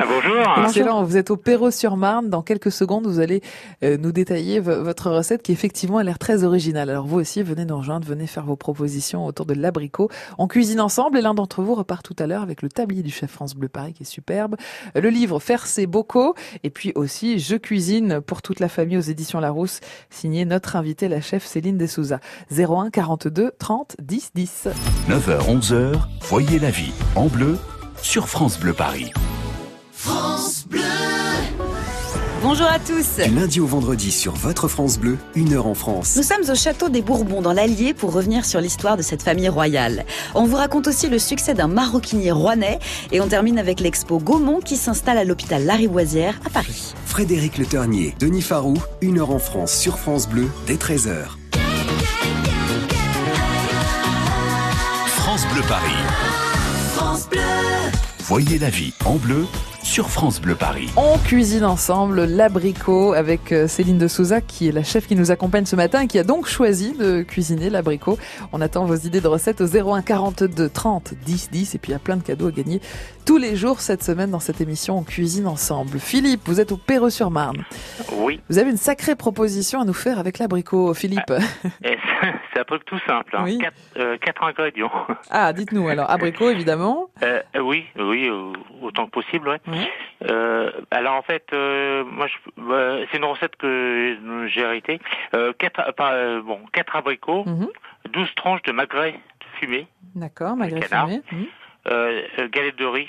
Ah, 0.00 0.04
bonjour. 0.06 0.64
Excellent, 0.64 1.02
vous 1.02 1.16
êtes 1.16 1.30
au 1.32 1.36
Perreux-sur-Marne. 1.36 2.30
Dans 2.30 2.42
quelques 2.42 2.70
secondes, 2.70 3.08
vous 3.08 3.18
allez 3.18 3.42
euh, 3.82 3.96
nous 3.98 4.12
détailler 4.12 4.60
votre 4.60 5.10
recette 5.10 5.42
qui 5.42 5.50
effectivement 5.50 5.98
a 5.98 6.04
l'air 6.04 6.20
très 6.20 6.44
originale. 6.44 6.88
Alors 6.88 7.04
vous 7.04 7.18
aussi, 7.18 7.42
venez 7.42 7.64
nous 7.64 7.76
rejoindre, 7.76 8.06
venez 8.06 8.28
faire 8.28 8.44
vos 8.44 8.54
propositions 8.54 9.26
autour 9.26 9.44
de 9.44 9.54
l'abricot. 9.54 10.08
On 10.38 10.46
cuisine 10.46 10.80
ensemble 10.80 11.18
et 11.18 11.20
l'un 11.20 11.34
d'entre 11.34 11.62
vous 11.62 11.74
repart 11.74 12.04
tout 12.04 12.14
à 12.20 12.28
l'heure 12.28 12.42
avec 12.42 12.62
le 12.62 12.68
tablier 12.68 13.02
du 13.02 13.10
chef 13.10 13.32
France 13.32 13.56
Bleu 13.56 13.68
Paris 13.68 13.92
qui 13.92 14.04
est 14.04 14.06
superbe. 14.06 14.54
Euh, 14.94 15.00
Le 15.00 15.08
livre 15.08 15.40
Faire 15.40 15.66
ses 15.66 15.88
bocaux 15.88 16.36
et 16.62 16.70
puis 16.70 16.92
aussi 16.94 17.40
Je 17.40 17.56
cuisine 17.56 18.20
pour 18.20 18.40
toute 18.40 18.60
la 18.60 18.68
famille 18.68 18.98
aux 18.98 19.00
éditions 19.00 19.40
Larousse, 19.40 19.80
signé 20.10 20.44
notre 20.44 20.76
invitée 20.76 21.08
la 21.08 21.20
chef 21.20 21.44
Céline 21.44 21.76
Dessouza. 21.76 22.20
01 22.56 22.90
42 22.90 23.50
30 23.58 23.96
10 24.00 24.30
10. 24.32 24.68
9h, 25.08 25.60
11h, 25.60 25.98
voyez 26.22 26.60
la 26.60 26.70
vie 26.70 26.92
en 27.16 27.26
bleu 27.26 27.58
sur 28.00 28.28
France 28.28 28.60
Bleu 28.60 28.74
Paris. 28.74 29.10
Bonjour 32.40 32.66
à 32.66 32.78
tous. 32.78 33.24
Du 33.24 33.34
lundi 33.34 33.60
au 33.60 33.66
vendredi 33.66 34.12
sur 34.12 34.32
votre 34.34 34.68
France 34.68 34.98
Bleu, 34.98 35.18
une 35.34 35.54
heure 35.54 35.66
en 35.66 35.74
France. 35.74 36.14
Nous 36.16 36.22
sommes 36.22 36.48
au 36.48 36.54
château 36.54 36.88
des 36.88 37.02
Bourbons 37.02 37.42
dans 37.42 37.52
l'Allier 37.52 37.94
pour 37.94 38.12
revenir 38.12 38.44
sur 38.44 38.60
l'histoire 38.60 38.96
de 38.96 39.02
cette 39.02 39.22
famille 39.22 39.48
royale. 39.48 40.04
On 40.34 40.44
vous 40.44 40.56
raconte 40.56 40.86
aussi 40.86 41.08
le 41.08 41.18
succès 41.18 41.54
d'un 41.54 41.66
maroquinier 41.66 42.30
rouennais 42.30 42.78
et 43.10 43.20
on 43.20 43.26
termine 43.26 43.58
avec 43.58 43.80
l'expo 43.80 44.18
Gaumont 44.18 44.60
qui 44.60 44.76
s'installe 44.76 45.18
à 45.18 45.24
l'hôpital 45.24 45.64
Lariboisière 45.64 46.38
à 46.46 46.50
Paris. 46.50 46.94
Frédéric 47.04 47.58
Le 47.58 47.66
Ternier, 47.66 48.14
Denis 48.20 48.42
Farou, 48.42 48.76
une 49.00 49.18
heure 49.18 49.30
en 49.30 49.40
France 49.40 49.72
sur 49.72 49.98
France 49.98 50.28
Bleu, 50.28 50.48
dès 50.66 50.76
13h. 50.76 51.24
France 55.06 55.46
Bleu 55.52 55.62
Paris. 55.68 55.92
Voyez 58.20 58.58
la 58.58 58.70
vie 58.70 58.92
en 59.06 59.16
bleu 59.16 59.46
sur 59.88 60.10
France 60.10 60.38
Bleu 60.38 60.54
Paris. 60.54 60.90
On 60.98 61.16
cuisine 61.16 61.64
ensemble 61.64 62.26
l'abricot 62.26 63.14
avec 63.14 63.52
euh, 63.52 63.66
Céline 63.66 63.96
de 63.96 64.06
Souza 64.06 64.42
qui 64.42 64.68
est 64.68 64.72
la 64.72 64.82
chef 64.82 65.06
qui 65.06 65.16
nous 65.16 65.30
accompagne 65.30 65.64
ce 65.64 65.76
matin 65.76 66.02
et 66.02 66.06
qui 66.06 66.18
a 66.18 66.24
donc 66.24 66.46
choisi 66.46 66.92
de 66.92 67.22
cuisiner 67.22 67.70
l'abricot. 67.70 68.18
On 68.52 68.60
attend 68.60 68.84
vos 68.84 68.96
idées 68.96 69.22
de 69.22 69.28
recettes 69.28 69.62
au 69.62 69.66
01 69.66 70.02
42 70.02 70.68
30 70.68 71.14
10 71.24 71.50
10 71.50 71.74
et 71.74 71.78
puis 71.78 71.90
il 71.90 71.94
y 71.94 71.96
a 71.96 71.98
plein 71.98 72.16
de 72.18 72.22
cadeaux 72.22 72.48
à 72.48 72.50
gagner 72.52 72.82
tous 73.24 73.38
les 73.38 73.56
jours 73.56 73.80
cette 73.80 74.02
semaine 74.02 74.30
dans 74.30 74.40
cette 74.40 74.60
émission 74.60 74.98
On 74.98 75.04
cuisine 75.04 75.46
ensemble. 75.46 75.98
Philippe, 75.98 76.42
vous 76.44 76.60
êtes 76.60 76.70
au 76.70 76.76
Perreux-sur-Marne. 76.76 77.64
Oui, 78.18 78.40
Vous 78.50 78.58
avez 78.58 78.70
une 78.70 78.76
sacrée 78.76 79.16
proposition 79.16 79.80
à 79.80 79.86
nous 79.86 79.94
faire 79.94 80.18
avec 80.18 80.38
l'abricot, 80.38 80.92
Philippe. 80.92 81.32
et 81.82 81.96
c'est 82.20 82.32
c'est 82.52 82.60
un 82.62 82.64
truc 82.64 82.84
tout 82.86 82.98
simple. 83.06 83.36
Hein. 83.36 83.42
Oui. 83.44 83.58
Quatre, 83.58 83.76
euh, 83.98 84.16
quatre 84.20 84.42
ingrédients. 84.42 84.90
Ah, 85.30 85.52
dites-nous 85.52 85.88
alors, 85.88 86.10
abricot 86.10 86.50
évidemment. 86.50 87.06
Euh, 87.22 87.40
oui, 87.62 87.84
oui, 87.96 88.28
autant 88.82 89.06
que 89.06 89.10
possible, 89.12 89.48
ouais. 89.48 89.60
Euh, 90.28 90.70
alors 90.90 91.14
en 91.14 91.22
fait, 91.22 91.44
euh, 91.52 92.04
moi, 92.04 92.26
euh, 92.58 93.06
c'est 93.10 93.18
une 93.18 93.24
recette 93.24 93.56
que 93.56 94.16
j'ai 94.48 94.60
héritée. 94.62 95.00
Euh, 95.34 95.52
quatre, 95.58 95.92
pas, 95.94 96.40
bon, 96.40 96.60
quatre 96.72 96.96
abricots, 96.96 97.44
Mhm. 97.46 97.68
12 98.12 98.34
tranches 98.34 98.62
de 98.62 98.72
magret 98.72 99.18
fumé, 99.60 99.86
D'accord, 100.14 100.56
canard. 100.58 101.08
fumé. 101.28 101.48
Euh, 101.88 102.22
galettes 102.52 102.76
de 102.78 102.84
riz. 102.86 103.08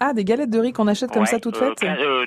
Ah, 0.00 0.12
des 0.12 0.24
galettes 0.24 0.50
de 0.50 0.58
riz 0.58 0.72
qu'on 0.72 0.88
achète 0.88 1.10
comme 1.12 1.22
Ouais, 1.22 1.26
ça 1.28 1.38
toutes 1.38 1.56
faites 1.56 1.80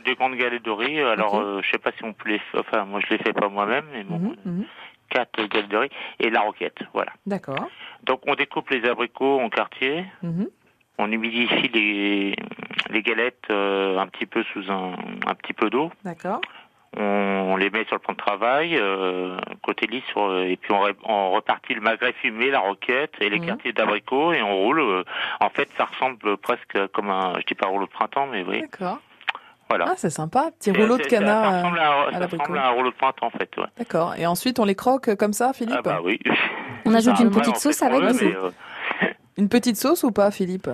Des 0.05 0.15
grandes 0.15 0.35
galettes 0.35 0.63
de 0.63 0.71
riz. 0.71 0.99
Alors, 1.01 1.33
Ok. 1.35 1.41
euh, 1.43 1.61
je 1.63 1.69
sais 1.71 1.77
pas 1.77 1.91
si 1.97 2.03
on 2.03 2.13
peut 2.13 2.29
les, 2.29 2.41
enfin, 2.55 2.85
moi 2.85 2.99
je 3.05 3.09
les 3.13 3.17
fais 3.21 3.33
pas 3.33 3.49
moi-même, 3.49 3.85
mais 3.91 4.03
bon, 4.03 4.19
Mhm, 4.19 4.35
mhm. 4.45 4.65
quatre 5.09 5.43
galettes 5.47 5.69
de 5.69 5.77
riz 5.77 5.89
et 6.19 6.29
la 6.29 6.41
roquette, 6.41 6.77
voilà. 6.93 7.11
D'accord. 7.25 7.67
Donc 8.03 8.21
on 8.27 8.35
découpe 8.35 8.69
les 8.69 8.87
abricots 8.87 9.39
en 9.41 9.49
quartiers. 9.49 10.05
Mhm. 10.23 10.47
On 10.97 11.11
humidifie 11.11 11.69
les, 11.73 12.35
les 12.89 13.01
galettes 13.03 13.43
euh, 13.51 13.97
un 13.99 14.07
petit 14.07 14.25
peu 14.25 14.43
sous 14.53 14.71
un, 14.71 14.93
un 15.27 15.35
petit 15.35 15.53
peu 15.53 15.69
d'eau. 15.69 15.91
D'accord. 16.03 16.41
On, 16.99 17.55
les 17.57 17.69
met 17.69 17.85
sur 17.85 17.95
le 17.95 17.99
plan 17.99 18.13
de 18.13 18.17
travail, 18.19 18.75
euh, 18.77 19.37
côté 19.63 19.85
lisse, 19.87 20.03
et 20.15 20.57
puis 20.57 20.71
on, 20.71 20.79
ré- 20.79 20.95
on 21.03 21.31
repartit 21.31 21.73
le 21.73 21.81
magret 21.81 22.13
fumé, 22.13 22.49
la 22.49 22.59
roquette 22.59 23.13
et 23.19 23.29
les 23.29 23.39
Mhm. 23.39 23.45
quartiers 23.45 23.73
d'abricots 23.73 24.31
et 24.33 24.41
on 24.41 24.55
roule. 24.55 24.79
euh, 24.79 25.03
en 25.39 25.49
fait, 25.49 25.69
ça 25.77 25.85
ressemble 25.85 26.37
presque 26.37 26.77
comme 26.93 27.09
un, 27.09 27.33
je 27.39 27.45
dis 27.45 27.53
pas 27.55 27.67
rouleau 27.67 27.85
de 27.85 27.91
printemps, 27.91 28.27
mais 28.31 28.43
oui, 28.47 28.61
D'accord. 28.61 28.99
voilà. 29.69 29.85
Ah, 29.89 29.93
c'est 29.97 30.09
sympa. 30.09 30.49
Petit 30.59 30.71
rouleau 30.71 30.97
de 30.97 31.03
canard. 31.03 31.43
Ça, 31.51 31.57
ressemble 31.57 31.79
à, 31.79 32.05
ça 32.11 32.19
l'abricot. 32.19 32.43
ressemble 32.43 32.57
à 32.59 32.67
un 32.67 32.71
rouleau 32.71 32.89
de 32.91 32.95
printemps, 32.95 33.27
en 33.27 33.31
fait. 33.31 33.49
Ouais. 33.57 33.65
D'accord. 33.77 34.15
Et 34.17 34.25
ensuite, 34.25 34.59
on 34.59 34.65
les 34.65 34.75
croque 34.75 35.15
comme 35.17 35.33
ça, 35.33 35.53
Philippe 35.53 35.75
Ah 35.79 35.81
bah 35.81 35.99
oui. 36.03 36.19
On 36.85 36.93
ajoute 36.95 37.17
Ça, 37.17 37.23
une 37.23 37.31
petite 37.31 37.57
sauce 37.57 37.81
avec 37.83 38.01
aussi 38.01 38.25
mais, 38.25 38.33
euh, 38.35 38.49
Une 39.37 39.49
petite 39.49 39.75
sauce 39.77 40.03
ou 40.03 40.11
pas, 40.11 40.31
Philippe? 40.31 40.67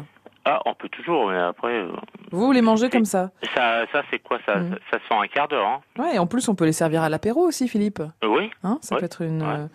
Ah, 0.46 0.62
on 0.66 0.74
peut 0.74 0.90
toujours, 0.90 1.30
mais 1.32 1.38
après, 1.38 1.72
euh, 1.74 1.88
Vous, 2.32 2.48
vous 2.48 2.52
les 2.52 2.62
mangez 2.62 2.90
comme 2.90 3.06
ça 3.06 3.32
ça, 3.56 3.86
ça 3.94 4.04
c'est 4.12 4.20
quoi 4.20 4.40
ça, 4.46 4.56
Mhm. 4.58 4.76
ça 4.92 5.00
se 5.00 5.04
fait 5.06 5.14
en 5.14 5.22
un 5.22 5.28
quart 5.28 5.48
d'heure, 5.48 5.66
hein 5.66 5.80
Ouais, 5.98 6.16
et 6.16 6.20
en 6.20 6.28
plus, 6.28 6.50
on 6.50 6.56
peut 6.56 6.66
les 6.66 6.74
servir 6.74 7.02
à 7.02 7.08
l'apéro 7.10 7.42
aussi, 7.48 7.68
Philippe. 7.70 8.02
Euh, 8.02 8.28
Oui. 8.28 8.52
Hein 8.64 8.78
ça 8.82 8.98
peut 8.98 9.06
être 9.06 9.22
une, 9.22 9.42
Ouais. 9.42 9.48
euh, 9.60 9.68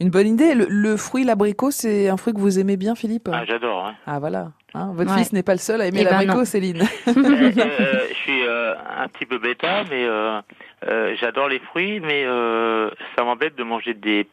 une 0.00 0.10
bonne 0.10 0.26
idée. 0.26 0.54
Le, 0.54 0.66
le 0.68 0.96
fruit, 0.96 1.22
l'abricot, 1.24 1.70
c'est 1.70 2.08
un 2.08 2.16
fruit 2.16 2.32
que 2.34 2.40
vous 2.40 2.58
aimez 2.58 2.76
bien, 2.76 2.94
Philippe 2.96 3.28
Ah, 3.32 3.44
j'adore. 3.44 3.86
Hein. 3.86 3.94
Ah, 4.06 4.18
voilà. 4.18 4.50
Hein, 4.74 4.90
votre 4.94 5.12
Ouais. 5.12 5.18
fils 5.18 5.32
n'est 5.32 5.44
pas 5.44 5.52
le 5.52 5.58
seul 5.58 5.80
à 5.80 5.86
aimer 5.86 6.00
Eh 6.00 6.04
ben, 6.04 6.10
l'abricot, 6.10 6.38
non. 6.38 6.44
Céline. 6.44 6.82
Euh, 7.06 7.12
euh, 7.16 8.06
je 8.08 8.14
suis 8.14 8.42
euh, 8.46 8.74
un 8.98 9.06
petit 9.08 9.26
peu 9.26 9.38
bêta, 9.38 9.84
mais 9.88 10.04
euh, 10.04 10.40
euh, 10.88 11.14
j'adore 11.20 11.48
les 11.48 11.60
fruits, 11.60 12.00
mais 12.00 12.24
euh, 12.26 12.90
ça 13.16 13.22
m'embête 13.24 13.54
de 13.56 13.62
manger 13.62 13.94
des 13.94 14.28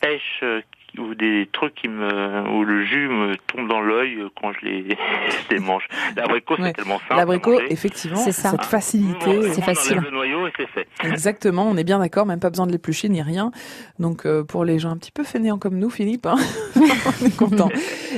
pêches 0.00 0.40
euh, 0.44 0.60
ou 0.98 1.14
des 1.14 1.48
trucs 1.52 1.74
qui 1.74 1.88
me 1.88 2.48
où 2.50 2.64
le 2.64 2.84
jus 2.84 3.08
me 3.08 3.34
tombe 3.46 3.68
dans 3.68 3.80
l'œil 3.80 4.16
euh, 4.18 4.28
quand 4.40 4.52
je 4.52 4.66
les, 4.66 4.88
je 5.50 5.54
les 5.54 5.58
mange. 5.60 5.86
L'abricot 6.16 6.54
Ouais. 6.58 6.68
c'est 6.68 6.72
tellement 6.82 6.98
simple. 7.00 7.16
L'abricot, 7.16 7.60
effectivement, 7.70 8.16
C'est 8.18 8.32
ça. 8.32 8.50
cette 8.50 8.64
facilité. 8.64 9.42
C'est 9.52 9.60
on 9.60 9.62
facile. 9.64 9.92
enlève 9.98 10.04
le 10.04 10.10
noyau 10.16 10.46
et 10.46 10.52
c'est 10.56 10.68
fait. 10.68 10.86
Exactement, 11.04 11.66
on 11.68 11.76
est 11.76 11.84
bien 11.84 11.98
d'accord, 11.98 12.26
même 12.26 12.40
pas 12.40 12.50
besoin 12.50 12.66
de 12.66 12.72
l'éplucher 12.72 13.08
ni 13.08 13.22
rien. 13.22 13.50
Donc 13.98 14.26
euh, 14.26 14.44
pour 14.44 14.64
les 14.64 14.78
gens 14.78 14.90
un 14.90 14.96
petit 14.96 15.12
peu 15.12 15.24
fainéants 15.24 15.58
comme 15.58 15.78
nous, 15.78 15.88
Philippe, 15.90 16.26
hein, 16.26 16.36
on 16.76 17.26
est 17.26 17.36
content. 17.36 17.68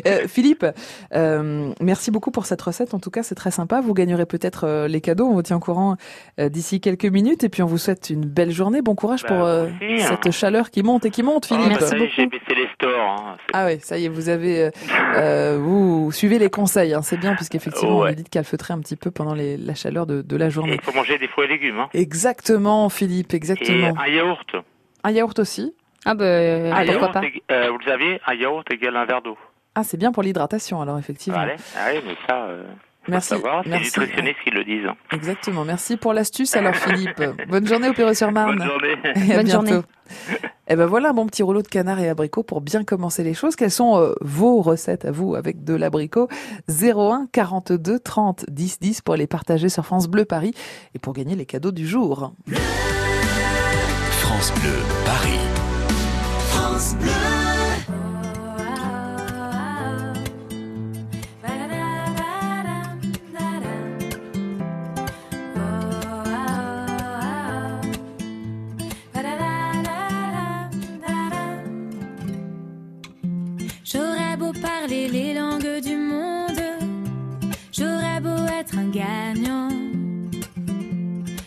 Euh, 0.07 0.27
Philippe, 0.27 0.67
euh, 1.15 1.71
merci 1.81 2.11
beaucoup 2.11 2.31
pour 2.33 2.47
cette 2.47 2.61
recette. 2.63 2.95
En 2.95 2.99
tout 2.99 3.11
cas, 3.11 3.23
c'est 3.23 3.35
très 3.37 3.51
sympa. 3.53 3.81
Vous 3.81 3.95
gagnerez 3.95 4.27
peut-être 4.27 4.65
euh, 4.65 4.89
les 4.89 5.01
cadeaux. 5.01 5.27
On 5.27 5.35
vous 5.35 5.43
tient 5.43 5.57
au 5.57 5.61
courant 5.61 5.97
euh, 6.41 6.49
d'ici 6.49 6.81
quelques 6.81 7.05
minutes. 7.07 7.45
Et 7.45 7.49
puis 7.49 7.63
on 7.63 7.67
vous 7.67 7.79
souhaite 7.79 8.11
une 8.11 8.25
belle 8.25 8.51
journée. 8.51 8.83
Bon 8.83 8.95
courage 8.95 9.23
Bah, 9.23 9.29
pour 9.29 9.45
euh, 9.45 9.69
merci, 9.81 10.05
hein. 10.05 10.19
cette 10.23 10.33
chaleur 10.33 10.71
qui 10.71 10.83
monte 10.83 11.05
et 11.05 11.11
qui 11.11 11.23
monte, 11.23 11.47
Philippe. 11.47 11.65
Ah, 11.67 11.79
bah, 11.81 11.87
Merci 11.93 12.13
j'ai 12.17 12.27
beaucoup. 12.27 12.41
Baissé 12.65 12.69
les 12.69 12.75
stores. 12.75 13.01
Hein. 13.01 13.37
Ah 13.53 13.67
oui, 13.67 13.79
ça 13.81 13.99
y 13.99 14.07
est, 14.07 14.09
vous 14.09 14.29
avez, 14.29 14.65
euh, 14.65 14.71
euh, 15.17 15.59
vous 15.61 16.11
suivez 16.13 16.39
les 16.39 16.51
conseils, 16.51 16.95
hein, 16.95 17.03
c'est 17.03 17.17
bien 17.19 17.35
puisqu'effectivement 17.35 18.01
Ouais. 18.01 18.11
on 18.13 18.15
dit 18.15 18.23
de 18.25 18.29
calfeutrer 18.29 18.75
un 18.75 18.81
petit 18.81 18.97
peu 18.97 19.11
pendant 19.11 19.35
les- 19.35 19.57
la 19.57 19.75
chaleur 19.75 20.07
de, 20.07 20.23
de 20.23 20.37
la 20.37 20.47
Et 20.47 20.51
journée. 20.51 20.75
Il 20.75 20.81
faut 20.83 20.93
manger 20.97 21.19
des 21.19 21.29
fruits 21.29 21.47
et 21.47 21.49
légumes. 21.49 21.79
Hein. 21.81 21.89
Exactement, 21.95 22.89
Philippe, 22.89 23.33
Et 23.33 23.37
exactement. 23.37 23.95
un 23.99 24.09
yaourt. 24.09 24.57
Un 25.05 25.11
yaourt 25.11 25.39
aussi. 25.39 25.75
Ah 26.07 26.15
bah 26.15 26.25
euh, 26.25 26.73
pourquoi 26.87 27.09
pas 27.13 27.21
ég- 27.23 27.43
euh, 27.51 27.71
vous 27.71 27.79
le 27.79 27.85
saviez, 27.85 28.21
un 28.27 28.35
yaourt 28.35 28.71
égale 28.71 28.97
un 28.97 29.05
verre 29.07 29.23
d'eau. 29.23 29.39
Ah, 29.75 29.83
c'est 29.85 29.97
bien 29.97 30.13
pour 30.13 30.23
l'hydratation 30.23 30.81
alors 30.83 30.99
effectivement. 30.99 31.39
Allez, 31.41 31.57
allez, 31.77 32.01
mais 32.07 32.15
ça, 32.29 32.45
euh, 32.45 32.63
Merci, 33.09 33.29
savoir. 33.31 33.63
C'est 33.65 33.71
merci. 33.71 33.85
nutritionnistes 34.01 34.39
qui 34.45 34.51
le 34.51 34.65
disent. 34.65 34.89
Exactement. 35.13 35.65
Merci 35.65 35.97
pour 35.97 36.13
l'astuce 36.13 36.57
alors 36.57 36.75
Philippe. 36.75 37.23
Bonne 37.49 37.67
journée 37.67 37.89
au 37.89 37.93
Perreux-sur-Marne. 37.93 38.59
Bonne 38.59 38.67
journée. 38.67 38.95
Et 39.29 39.33
à 39.33 39.37
Bonne 39.37 39.45
bientôt. 39.47 39.67
journée. 39.67 39.83
Et 40.69 40.77
ben 40.77 40.87
voilà 40.87 41.11
un 41.11 41.13
bon 41.13 41.27
petit 41.27 41.43
rouleau 41.43 41.61
de 41.61 41.69
canard 41.69 41.99
et 42.01 42.09
abricot 42.09 42.43
pour 42.43 42.63
bien 42.63 42.85
commencer 42.85 43.23
les 43.23 43.35
choses. 43.35 43.55
Quelles 43.55 43.71
sont 43.71 43.99
euh, 43.99 44.15
vos 44.23 44.63
recettes 44.63 45.05
à 45.05 45.11
vous 45.11 45.35
avec 45.35 45.63
de 45.63 45.75
l'abricot? 45.75 46.29
01 46.71 47.27
42 47.33 47.99
30 47.99 48.47
10 48.49 48.81
10 48.81 49.01
pour 49.03 49.17
les 49.17 49.27
partager 49.27 49.69
sur 49.69 49.85
France 49.85 50.09
Bleu 50.09 50.25
Paris 50.25 50.55
et 50.95 50.99
pour 50.99 51.13
gagner 51.13 51.37
les 51.37 51.45
cadeaux 51.47 51.73
du 51.73 51.87
jour. 51.87 52.33
France 54.11 54.53
Bleu 54.61 54.73
Paris. 55.05 55.39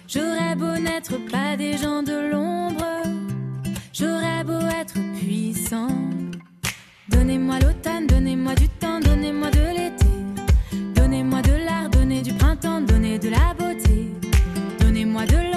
J'aurais 0.08 0.56
beau 0.56 0.78
n'être 0.78 1.18
pas 1.32 1.56
des 1.56 1.78
gens 1.78 2.04
de 2.04 2.32
l'ombre, 2.32 2.86
j'aurais 3.94 4.44
beau 4.44 4.60
être 4.82 4.96
puissant. 5.18 5.88
Donnez-moi 7.08 7.60
l'automne, 7.60 8.06
donnez-moi 8.08 8.54
du 8.56 8.68
temps, 8.68 9.00
donnez-moi 9.00 9.50
de 9.52 9.66
l'été. 9.78 10.06
Donnez-moi 10.94 11.42
de 11.42 11.54
l'art, 11.66 11.90
donnez 11.90 12.22
du 12.22 12.34
printemps, 12.34 12.82
donnez 12.82 13.18
de 13.18 13.30
la 13.30 13.54
beauté. 13.54 14.12
Donnez-moi 14.82 15.26
de 15.26 15.38
l'or, 15.52 15.57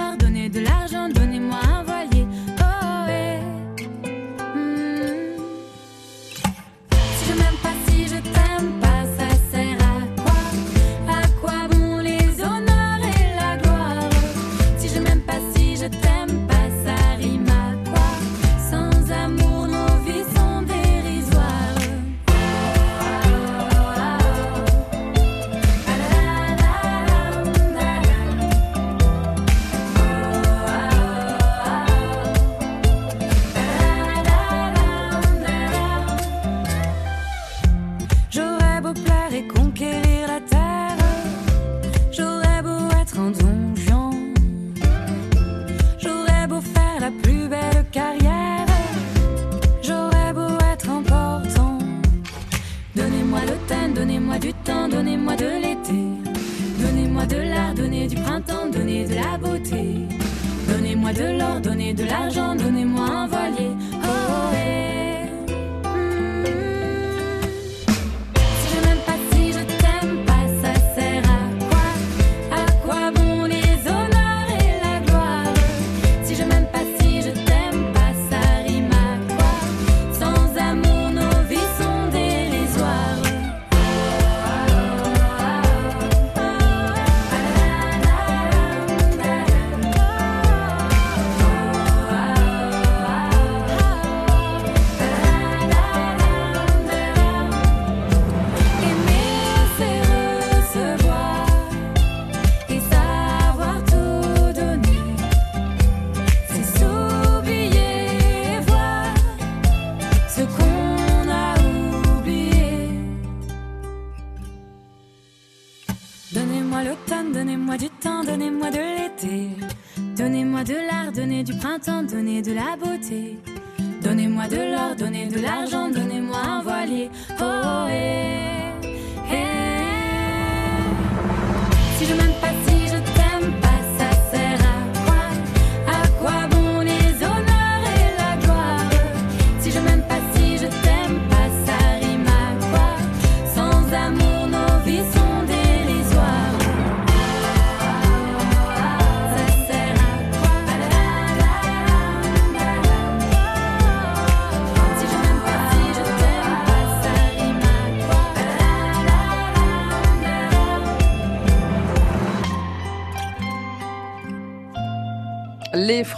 de 125.30 125.40
l'argent, 125.40 125.99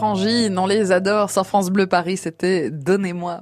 on 0.02 0.66
les 0.66 0.92
adore. 0.92 1.30
Sur 1.30 1.46
France 1.46 1.70
Bleu 1.70 1.86
Paris, 1.86 2.16
c'était 2.16 2.70
Donnez-moi. 2.70 3.40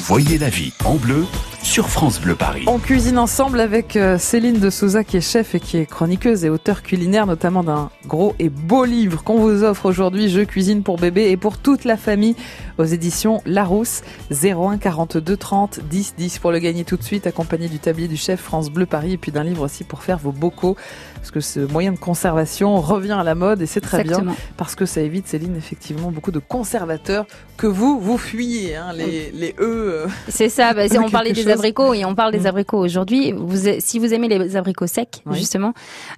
Voyez 0.00 0.38
la 0.38 0.48
vie 0.48 0.72
en 0.84 0.96
bleu 0.96 1.24
sur 1.62 1.88
France 1.88 2.20
Bleu 2.20 2.34
Paris. 2.34 2.64
On 2.66 2.78
cuisine 2.78 3.18
ensemble 3.18 3.60
avec 3.60 3.96
euh, 3.96 4.18
Céline 4.18 4.58
de 4.58 4.70
Souza 4.70 5.04
qui 5.04 5.18
est 5.18 5.20
chef 5.20 5.54
et 5.54 5.60
qui 5.60 5.76
est 5.76 5.86
chroniqueuse 5.86 6.44
et 6.44 6.50
auteur 6.50 6.82
culinaire 6.82 7.26
notamment 7.26 7.62
d'un 7.62 7.90
gros 8.06 8.34
et 8.38 8.48
beau 8.48 8.84
livre 8.84 9.22
qu'on 9.22 9.38
vous 9.38 9.62
offre 9.62 9.86
aujourd'hui, 9.86 10.28
Je 10.28 10.40
cuisine 10.40 10.82
pour 10.82 10.96
bébé 10.96 11.30
et 11.30 11.36
pour 11.36 11.58
toute 11.58 11.84
la 11.84 11.96
famille 11.96 12.34
aux 12.78 12.84
éditions 12.84 13.42
Larousse 13.44 14.02
01 14.30 14.78
42 14.78 15.36
30 15.36 15.80
10 15.88 16.14
10 16.16 16.38
pour 16.38 16.50
le 16.50 16.58
gagner 16.58 16.84
tout 16.84 16.96
de 16.96 17.02
suite 17.02 17.26
accompagné 17.26 17.68
du 17.68 17.78
tablier 17.78 18.08
du 18.08 18.16
chef 18.16 18.40
France 18.40 18.70
Bleu 18.70 18.86
Paris 18.86 19.12
et 19.12 19.18
puis 19.18 19.30
d'un 19.32 19.44
livre 19.44 19.62
aussi 19.62 19.84
pour 19.84 20.02
faire 20.02 20.18
vos 20.18 20.32
bocaux 20.32 20.76
parce 21.14 21.30
que 21.30 21.40
ce 21.40 21.60
moyen 21.60 21.92
de 21.92 21.98
conservation 21.98 22.80
revient 22.80 23.16
à 23.18 23.24
la 23.24 23.34
mode 23.34 23.60
et 23.60 23.66
c'est 23.66 23.82
très 23.82 24.00
Exactement. 24.00 24.32
bien 24.32 24.40
parce 24.56 24.74
que 24.74 24.86
ça 24.86 25.02
évite 25.02 25.28
Céline 25.28 25.56
effectivement 25.56 26.10
beaucoup 26.10 26.32
de 26.32 26.38
conservateurs 26.38 27.26
que 27.56 27.66
vous 27.66 28.00
vous 28.00 28.16
fuyez 28.18 28.76
hein, 28.76 28.92
les 28.94 29.30
les 29.32 29.54
E 29.58 29.62
euh, 29.62 30.06
C'est 30.28 30.48
ça, 30.48 30.72
bah, 30.72 30.84
on 30.98 31.10
parlait 31.10 31.32
des 31.52 31.58
abricots 31.58 31.94
et 31.94 32.04
on 32.04 32.14
parle 32.14 32.32
des 32.32 32.40
Mm. 32.40 32.46
abricots 32.46 32.78
aujourd'hui. 32.78 33.32
Vous, 33.32 33.68
si 33.78 33.98
vous 33.98 34.12
aimez 34.14 34.28
les 34.28 34.56
abricots 34.56 34.86
secs, 34.86 35.22
Oui. 35.26 35.36
justement, 35.38 35.72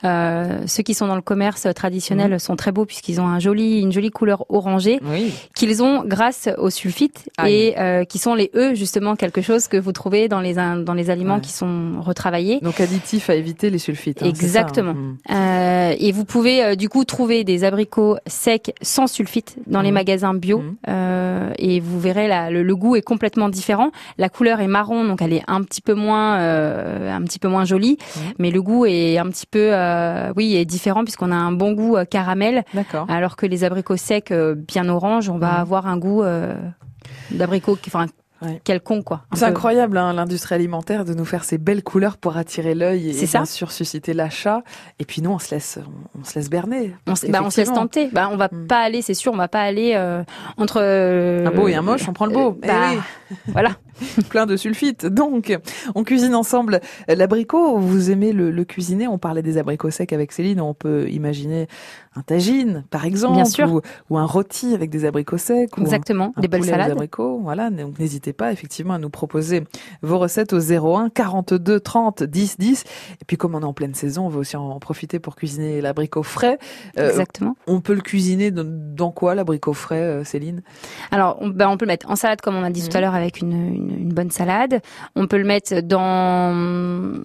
euh, 0.04 0.62
ceux 0.66 0.82
qui 0.82 0.94
sont 0.94 1.06
dans 1.06 1.16
le 1.16 1.22
commerce 1.22 1.66
traditionnel 1.74 2.34
Mm. 2.34 2.38
sont 2.38 2.56
très 2.56 2.72
beaux 2.72 2.84
puisqu'ils 2.84 3.20
ont 3.20 3.26
un 3.26 3.38
joli, 3.38 3.80
une 3.80 3.92
jolie 3.92 4.10
couleur 4.10 4.44
orangée 4.48 5.00
oui 5.10 5.32
qu'ils 5.54 5.82
ont 5.82 6.02
grâce 6.04 6.48
au 6.58 6.70
sulfite 6.70 7.28
et 7.46 7.74
euh, 7.78 8.04
qui 8.04 8.18
sont 8.18 8.34
les 8.34 8.50
E 8.54 8.74
justement 8.74 9.16
quelque 9.16 9.42
chose 9.42 9.68
que 9.68 9.76
vous 9.76 9.92
trouvez 9.92 10.28
dans 10.28 10.40
les 10.40 10.58
in- 10.58 10.76
dans 10.78 10.94
les 10.94 11.10
aliments 11.10 11.34
Ouais. 11.36 11.40
qui 11.40 11.52
sont 11.52 12.00
retravaillés. 12.00 12.60
donc 12.60 12.80
additif 12.80 13.30
à 13.30 13.34
éviter 13.34 13.70
les 13.70 13.78
sulfites 13.78 14.22
hein, 14.22 14.26
ça, 14.26 14.26
hein. 14.26 14.30
Exactement. 14.44 14.94
Mm. 14.94 15.16
Euh, 15.30 15.94
et 15.98 16.12
vous 16.12 16.24
pouvez 16.24 16.76
du 16.76 16.88
coup 16.88 17.04
trouver 17.04 17.44
des 17.44 17.64
abricots 17.64 18.16
secs 18.26 18.74
sans 18.82 19.06
sulfite 19.06 19.56
dans 19.66 19.80
les 19.82 19.90
magasins 19.92 20.34
bio 20.34 20.62
et 21.58 21.80
vous 21.80 22.00
verrez 22.00 22.28
le, 22.50 22.62
le 22.62 22.76
goût 22.76 22.96
est 22.96 23.02
complètement 23.02 23.48
différent. 23.48 23.90
La 24.18 24.28
couleur 24.28 24.60
est 24.60 24.66
marron 24.66 25.04
donc 25.04 25.21
elle 25.22 25.32
est 25.32 25.42
un 25.46 25.62
petit 25.62 25.80
peu 25.80 25.94
moins 25.94 26.38
euh, 26.40 27.10
un 27.14 27.22
petit 27.22 27.38
peu 27.38 27.48
moins 27.48 27.64
jolie, 27.64 27.96
mais 28.38 28.50
le 28.50 28.60
goût 28.62 28.86
est 28.86 29.18
un 29.18 29.26
petit 29.28 29.46
peu 29.46 29.70
euh, 29.72 30.32
oui 30.36 30.56
est 30.56 30.64
différent 30.64 31.04
puisqu'on 31.04 31.30
a 31.32 31.36
un 31.36 31.52
bon 31.52 31.72
goût 31.72 31.96
euh, 31.96 32.04
caramel. 32.04 32.64
Alors 33.08 33.36
que 33.36 33.46
les 33.46 33.64
abricots 33.64 33.96
secs 33.96 34.32
bien 34.68 34.88
orange 34.88 35.28
on 35.28 35.38
va 35.38 35.54
avoir 35.60 35.86
un 35.86 35.96
goût 35.98 36.22
d'abricot 37.30 37.76
qui- 37.76 37.90
enfin 37.90 38.06
Ouais. 38.42 38.60
quelconque 38.64 39.04
quoi. 39.04 39.22
C'est 39.34 39.44
incroyable 39.44 39.96
hein, 39.98 40.12
l'industrie 40.12 40.54
alimentaire 40.56 41.04
de 41.04 41.14
nous 41.14 41.24
faire 41.24 41.44
ces 41.44 41.58
belles 41.58 41.82
couleurs 41.82 42.16
pour 42.16 42.36
attirer 42.36 42.74
l'œil 42.74 43.10
et, 43.10 43.22
et 43.22 43.26
bien 43.26 43.44
sûr 43.44 43.70
susciter 43.70 44.14
l'achat. 44.14 44.62
Et 44.98 45.04
puis 45.04 45.22
nous 45.22 45.30
on 45.30 45.38
se 45.38 45.54
laisse 45.54 45.78
on, 46.14 46.20
on 46.20 46.24
se 46.24 46.34
laisse 46.38 46.50
berner. 46.50 46.94
On, 47.06 47.14
se- 47.14 47.26
bah, 47.28 47.40
on 47.44 47.50
se 47.50 47.60
laisse 47.60 47.72
tenter. 47.72 48.08
Bah, 48.12 48.28
on 48.32 48.36
va 48.36 48.48
Mm. 48.52 48.66
pas 48.66 48.80
aller, 48.80 49.00
c'est 49.02 49.14
sûr, 49.14 49.32
on 49.32 49.36
va 49.36 49.48
pas 49.48 49.60
aller 49.62 49.92
euh, 49.94 50.22
entre 50.56 50.78
euh, 50.82 51.46
Un 51.46 51.50
beau 51.52 51.68
et 51.68 51.74
un 51.74 51.82
moche, 51.82 52.08
on 52.08 52.12
prend 52.12 52.26
le 52.26 52.32
beau. 52.32 52.50
euh, 52.50 52.54
Eh 52.62 52.66
bah, 52.66 52.74
oui. 52.92 53.36
voilà. 53.48 53.70
Plein 54.30 54.46
de 54.46 54.56
sulfite. 54.56 55.06
Donc, 55.06 55.56
on 55.94 56.02
cuisine 56.02 56.34
ensemble 56.34 56.80
l'abricot. 57.08 57.78
Vous 57.78 58.10
aimez 58.10 58.32
le, 58.32 58.50
le 58.50 58.64
cuisiner? 58.64 59.06
On 59.06 59.18
parlait 59.18 59.42
des 59.42 59.58
abricots 59.58 59.90
secs 59.90 60.12
avec 60.12 60.32
Céline. 60.32 60.60
On 60.60 60.74
peut 60.74 61.08
imaginer 61.10 61.68
un 62.16 62.22
tagine, 62.22 62.84
par 62.90 63.04
exemple, 63.04 63.34
Bien 63.34 63.44
sûr. 63.44 63.70
Ou, 63.72 63.80
ou 64.10 64.18
un 64.18 64.24
rôti 64.24 64.74
avec 64.74 64.90
des 64.90 65.04
abricots 65.04 65.38
secs. 65.38 65.76
ou 65.76 65.80
un- 65.80 65.84
Exactement, 65.84 66.32
un 66.36 66.40
des 66.40 66.48
belles 66.48 66.60
poulet 66.60 66.72
aux 66.72 66.74
salades. 66.74 66.90
abricots. 66.92 67.40
Voilà, 67.42 67.70
donc 67.70 67.98
n'hésitez 67.98 68.31
pas 68.32 68.52
effectivement 68.52 68.94
à 68.94 68.98
nous 68.98 69.10
proposer 69.10 69.64
vos 70.02 70.18
recettes 70.18 70.52
au 70.52 70.58
01 70.60 71.10
42 71.10 71.80
30 71.80 72.22
10 72.22 72.58
10. 72.58 72.84
Et 73.20 73.24
puis 73.26 73.36
comme 73.36 73.54
on 73.54 73.60
est 73.60 73.64
en 73.64 73.72
pleine 73.72 73.94
saison, 73.94 74.26
on 74.26 74.28
va 74.28 74.38
aussi 74.38 74.56
en 74.56 74.78
profiter 74.78 75.18
pour 75.18 75.36
cuisiner 75.36 75.80
l'abricot 75.80 76.22
frais. 76.22 76.58
Euh, 76.98 77.10
Exactement. 77.10 77.56
on 77.66 77.80
peut 77.80 77.94
le 77.94 78.00
cuisiner 78.00 78.50
dans, 78.50 79.10
quoi 79.10 79.34
l'abricot 79.34 79.72
frais, 79.74 80.00
euh, 80.02 80.24
Céline? 80.24 80.62
Alors, 81.10 81.36
on, 81.40 81.48
bah, 81.48 81.68
on 81.68 81.76
peut 81.76 81.84
le 81.84 81.92
mettre 81.92 82.10
en 82.10 82.16
salade, 82.16 82.40
comme 82.40 82.56
on 82.56 82.62
a 82.62 82.70
dit 82.70 82.82
Mhm. 82.82 82.88
tout 82.88 82.96
à 82.96 83.00
l'heure, 83.00 83.14
avec 83.14 83.40
une, 83.40 83.52
une, 83.52 83.98
une 84.00 84.12
bonne 84.12 84.30
salade. 84.30 84.80
On 85.16 85.26
peut 85.26 85.38
le 85.38 85.44
mettre 85.44 85.80
dans... 85.82 87.20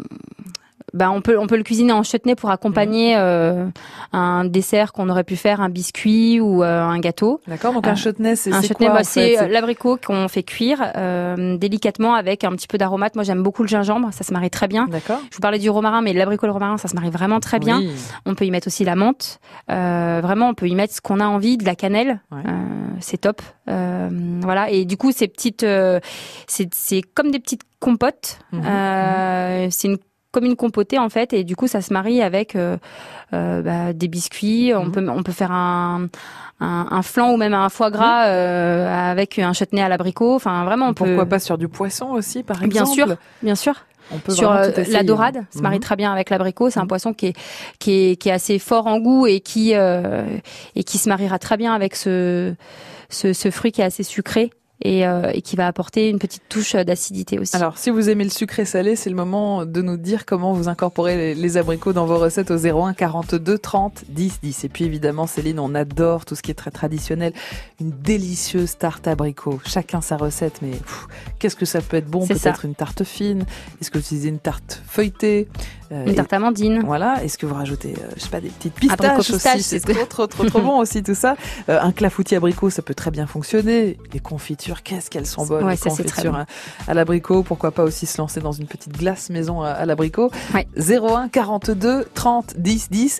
Bah, 0.93 1.11
on 1.11 1.19
peut 1.21 1.37
on 1.37 1.47
peut 1.47 1.57
le 1.57 1.63
cuisiner 1.63 1.91
en 1.91 2.01
chutney 2.03 2.33
pour 2.35 2.49
accompagner 2.49 3.13
Mhm. 3.15 3.21
euh, 3.21 3.65
un 4.13 4.45
dessert 4.45 4.93
qu'on 4.93 5.09
aurait 5.09 5.25
pu 5.25 5.35
faire 5.35 5.59
un 5.59 5.67
biscuit 5.67 6.39
ou 6.39 6.63
euh, 6.63 6.81
un 6.81 6.97
gâteau. 6.99 7.41
D'accord, 7.45 7.73
donc 7.73 7.85
un 7.87 7.91
Euh, 7.91 7.95
chutney, 7.95 8.37
c'est 8.37 8.53
Un 8.53 8.61
chutney, 8.61 8.87
bah, 8.87 9.03
c'est 9.03 9.37
euh, 9.37 9.47
l'abricot 9.49 9.97
qu'on 9.97 10.29
fait 10.29 10.43
cuire 10.43 10.91
euh, 10.95 11.57
délicatement 11.57 12.13
avec 12.15 12.45
un 12.45 12.51
petit 12.51 12.67
peu 12.67 12.77
d'aromate. 12.77 13.15
Moi, 13.15 13.25
j'aime 13.25 13.43
beaucoup 13.43 13.63
le 13.63 13.67
gingembre, 13.67 14.09
ça 14.13 14.23
se 14.23 14.31
marie 14.31 14.49
très 14.49 14.69
bien. 14.69 14.87
D'accord. 14.87 15.19
Je 15.29 15.35
vous 15.35 15.41
parlais 15.41 15.59
du 15.59 15.69
romarin, 15.69 16.01
mais 16.01 16.13
l'abricot 16.13 16.45
et 16.45 16.47
le 16.47 16.53
romarin, 16.53 16.77
ça 16.77 16.87
se 16.87 16.95
marie 16.95 17.09
vraiment 17.09 17.41
très 17.41 17.59
bien. 17.59 17.79
Oui. 17.79 17.91
On 18.25 18.33
peut 18.33 18.45
y 18.45 18.51
mettre 18.51 18.67
aussi 18.67 18.85
la 18.85 18.95
menthe. 18.95 19.39
Euh, 19.69 20.21
vraiment, 20.23 20.47
on 20.49 20.53
peut 20.53 20.69
y 20.69 20.75
mettre 20.75 20.93
ce 20.93 21.01
qu'on 21.01 21.19
a 21.19 21.25
envie, 21.27 21.57
de 21.57 21.65
la 21.65 21.75
cannelle. 21.75 22.21
Ouais. 22.31 22.39
Euh, 22.47 22.51
c'est 23.01 23.17
top. 23.17 23.41
Euh, 23.69 24.09
voilà. 24.41 24.69
Et 24.69 24.85
du 24.85 24.95
coup, 24.95 25.11
ces 25.11 25.27
petites, 25.27 25.63
euh, 25.63 25.99
c'est 26.47 26.73
c'est 26.73 27.01
comme 27.01 27.29
des 27.31 27.39
petites 27.39 27.63
compotes. 27.81 28.39
Mhm. 28.53 28.61
Euh, 28.65 29.67
C'est 29.69 29.89
une 29.89 29.97
comme 30.37 30.45
une 30.45 30.55
compotée 30.55 30.99
en 30.99 31.09
fait, 31.09 31.33
et 31.33 31.43
du 31.43 31.55
coup, 31.55 31.65
ça 31.67 31.81
se 31.81 31.91
marie 31.91 32.21
avec 32.21 32.55
euh, 32.55 32.77
euh, 33.33 33.63
bah, 33.63 33.91
des 33.93 34.07
biscuits. 34.07 34.71
On 34.75 34.85
Mhm. 34.85 34.91
peut 34.91 35.09
on 35.09 35.23
peut 35.23 35.31
faire 35.31 35.51
un 35.51 36.09
un, 36.59 36.87
un 36.91 37.01
flan 37.01 37.31
ou 37.33 37.37
même 37.37 37.55
un 37.55 37.69
foie 37.69 37.89
gras 37.89 38.27
euh, 38.27 39.11
avec 39.11 39.39
un 39.39 39.53
chutney 39.53 39.81
à 39.81 39.89
l'abricot. 39.89 40.35
Enfin, 40.35 40.63
vraiment, 40.65 40.89
on 40.89 40.93
Pourquoi 40.93 41.23
peut. 41.23 41.29
pas 41.29 41.39
sur 41.39 41.57
du 41.57 41.67
poisson 41.67 42.09
aussi, 42.11 42.43
par 42.43 42.57
exemple 42.63 42.71
Bien 42.73 42.85
sûr, 42.85 43.15
bien 43.41 43.55
sûr. 43.55 43.73
On 44.11 44.19
peut 44.19 44.31
sur 44.31 44.51
euh, 44.51 44.69
la 44.89 45.03
dorade, 45.03 45.43
se 45.53 45.61
marie 45.61 45.77
Mhm. 45.77 45.81
très 45.81 45.95
bien 45.97 46.11
avec 46.13 46.29
l'abricot. 46.29 46.69
C'est 46.69 46.79
un 46.79 46.83
Mhm. 46.83 46.87
poisson 46.87 47.13
qui 47.13 47.27
est, 47.27 47.37
qui 47.79 47.91
est 48.11 48.15
qui 48.15 48.29
est 48.29 48.31
assez 48.31 48.59
fort 48.59 48.85
en 48.87 48.99
goût 48.99 49.25
et 49.25 49.39
qui 49.39 49.73
euh, 49.73 50.23
et 50.75 50.83
qui 50.83 50.97
se 50.99 51.09
mariera 51.09 51.39
très 51.39 51.57
bien 51.57 51.73
avec 51.73 51.95
ce 51.95 52.53
ce, 53.09 53.33
ce 53.33 53.49
fruit 53.51 53.71
qui 53.71 53.81
est 53.81 53.85
assez 53.85 54.03
sucré 54.03 54.51
et, 54.81 55.07
euh, 55.07 55.31
et 55.33 55.41
qui 55.41 55.55
va 55.55 55.67
apporter 55.67 56.09
une 56.09 56.19
petite 56.19 56.43
touche 56.49 56.73
d'acidité 56.73 57.39
aussi. 57.39 57.55
Alors, 57.55 57.77
si 57.77 57.89
vous 57.89 58.09
aimez 58.09 58.23
le 58.23 58.29
sucré 58.29 58.65
salé, 58.65 58.95
c'est 58.95 59.09
le 59.09 59.15
moment 59.15 59.65
de 59.65 59.81
nous 59.81 59.97
dire 59.97 60.25
comment 60.25 60.53
vous 60.53 60.67
incorporez 60.67 61.15
les, 61.17 61.35
les 61.35 61.57
abricots 61.57 61.93
dans 61.93 62.05
vos 62.05 62.17
recettes 62.17 62.51
au 62.51 62.57
01 62.57 62.93
42 62.93 63.57
30 63.57 64.03
10 64.09 64.39
10. 64.41 64.63
Et 64.65 64.69
puis 64.69 64.85
évidemment, 64.85 65.27
Céline, 65.27 65.59
on 65.59 65.73
adore 65.73 66.25
tout 66.25 66.35
ce 66.35 66.41
qui 66.41 66.51
est 66.51 66.55
très 66.55 66.71
traditionnel. 66.71 67.33
Une 67.81 67.91
délicieuse 67.91 68.77
tarte 68.77 69.07
abricot. 69.07 69.59
Chacun 69.65 70.01
sa 70.01 70.17
recette, 70.17 70.61
mais 70.61 70.73
qu'est-ce 71.39 71.55
que 71.55 71.65
ça 71.65 71.81
peut 71.81 71.97
être 71.97 72.09
bon? 72.09 72.25
Peut-être 72.27 72.65
une 72.65 72.75
tarte 72.75 73.03
fine. 73.03 73.45
Est-ce 73.81 73.89
que 73.89 73.97
vous 73.97 74.05
utilisez 74.05 74.29
une 74.29 74.39
tarte 74.39 74.81
feuilletée? 74.87 75.47
Euh, 75.91 76.05
une 76.05 76.15
tarte 76.15 76.33
amandine. 76.33 76.81
Voilà. 76.85 77.23
Est-ce 77.23 77.37
que 77.37 77.45
vous 77.45 77.55
rajoutez, 77.55 77.93
euh, 77.97 78.07
je 78.15 78.21
sais 78.23 78.29
pas, 78.29 78.41
des 78.41 78.49
petites 78.49 78.73
pistaches 78.73 78.99
Abricot 78.99 79.35
aussi 79.35 79.63
C'est 79.63 79.79
trop, 79.79 80.05
trop, 80.05 80.27
trop, 80.27 80.45
trop 80.45 80.61
bon 80.61 80.79
aussi 80.79 81.03
tout 81.03 81.15
ça. 81.15 81.35
Euh, 81.69 81.79
un 81.81 81.91
clafoutis 81.91 82.35
abricot, 82.35 82.69
ça 82.69 82.81
peut 82.81 82.93
très 82.93 83.11
bien 83.11 83.25
fonctionner. 83.27 83.97
Les 84.13 84.19
confitures, 84.19 84.83
qu'est-ce 84.83 85.09
qu'elles 85.09 85.25
sont 85.25 85.45
bonnes 85.45 85.65
Ouais, 85.65 85.71
les 85.71 85.77
ça, 85.77 85.89
confitures 85.89 86.31
bon. 86.31 86.37
à, 86.39 86.45
à 86.87 86.93
l'abricot. 86.93 87.43
Pourquoi 87.43 87.71
pas 87.71 87.83
aussi 87.83 88.05
se 88.05 88.17
lancer 88.19 88.39
dans 88.39 88.51
une 88.51 88.67
petite 88.67 88.97
glace 88.97 89.29
maison 89.29 89.61
à, 89.61 89.69
à 89.71 89.85
l'abricot. 89.85 90.29
Ouais. 90.53 90.67
01 90.77 91.27
42 91.29 92.05
30 92.13 92.55
10 92.57 92.89
10. 92.89 93.19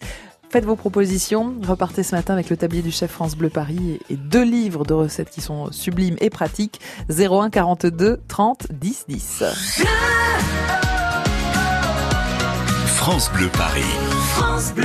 Faites 0.50 0.64
vos 0.66 0.76
propositions. 0.78 1.56
Repartez 1.68 2.04
ce 2.04 2.16
matin 2.16 2.34
avec 2.34 2.50
le 2.50 2.56
tablier 2.58 2.82
du 2.84 2.92
chef 2.92 3.12
France 3.12 3.36
Bleu 3.36 3.50
Paris 3.50 4.00
et 4.10 4.14
et 4.14 4.16
deux 4.16 4.44
livres 4.44 4.86
de 4.86 4.94
recettes 4.94 5.30
qui 5.30 5.42
sont 5.42 5.72
sublimes 5.72 6.16
et 6.22 6.30
pratiques. 6.30 6.80
01 7.10 7.50
42 7.50 8.22
30 8.28 8.68
10 8.72 9.06
10. 9.10 9.44
France 13.10 13.32
Bleu 13.32 13.48
Paris. 13.48 13.96
France 14.36 14.74
Bleu. 14.74 14.84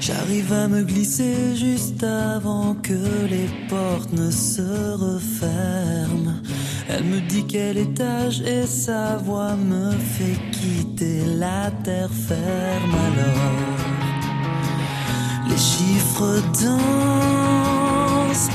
J'arrive 0.00 0.50
à 0.54 0.68
me 0.68 0.82
glisser 0.84 1.54
juste 1.54 2.02
avant 2.02 2.74
que 2.76 3.26
les 3.28 3.46
portes 3.68 4.10
ne 4.14 4.30
se 4.30 4.62
referment. 4.62 6.40
Elle 6.88 7.04
me 7.04 7.20
dit 7.20 7.44
quel 7.46 7.76
étage 7.76 8.40
et 8.40 8.64
sa 8.66 9.18
voix 9.18 9.54
me 9.54 9.90
fait 9.90 10.40
quitter 10.50 11.20
la 11.36 11.70
terre 11.84 12.08
ferme 12.26 12.94
alors. 12.94 13.52
Les 15.46 15.58
chiffres 15.58 16.40
dansent, 16.62 18.48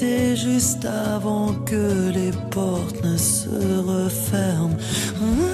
glisser 0.00 0.36
juste 0.36 0.84
avant 0.84 1.52
que 1.64 2.10
les 2.10 2.32
portes 2.50 3.02
ne 3.04 3.16
se 3.16 3.48
referment. 3.48 4.76
On 5.20 5.49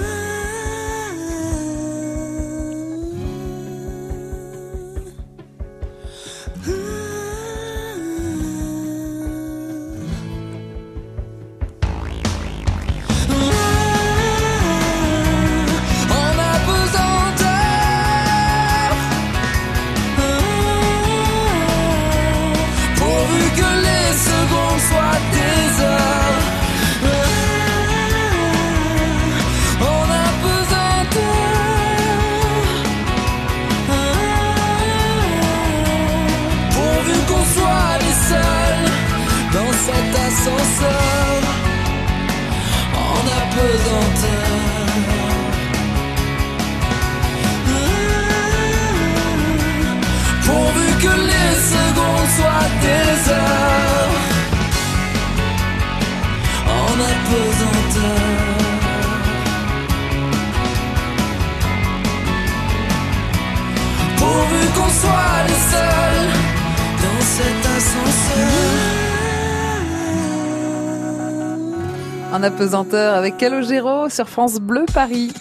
En 72.37 72.43
apesanteur 72.43 73.15
avec 73.15 73.39
Calogero 73.39 74.11
sur 74.11 74.29
France 74.29 74.57
Bleu 74.57 74.85
Paris. 74.93 75.33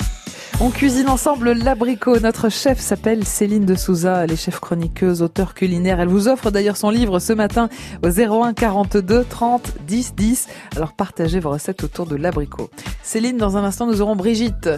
On 0.61 0.69
cuisine 0.69 1.09
ensemble 1.09 1.51
l'abricot. 1.51 2.21
Notre 2.21 2.47
chef 2.47 2.79
s'appelle 2.79 3.25
Céline 3.25 3.65
de 3.65 3.75
Souza. 3.75 4.23
Elle 4.23 4.31
est 4.31 4.37
chef 4.37 4.61
chroniqueuse, 4.61 5.21
auteur 5.21 5.55
culinaire. 5.55 5.99
Elle 5.99 6.07
vous 6.07 6.29
offre 6.29 6.51
d'ailleurs 6.51 6.77
son 6.77 6.89
livre 6.89 7.19
ce 7.19 7.33
matin 7.33 7.67
au 8.01 8.07
01 8.07 8.53
42 8.53 9.25
30 9.25 9.73
10 9.85 10.15
10. 10.15 10.47
Alors 10.77 10.93
partagez 10.93 11.41
vos 11.41 11.49
recettes 11.49 11.83
autour 11.83 12.05
de 12.05 12.15
l'abricot. 12.15 12.69
Céline, 13.03 13.35
dans 13.35 13.57
un 13.57 13.65
instant, 13.65 13.87
nous 13.87 14.01
aurons 14.01 14.15
Brigitte 14.15 14.69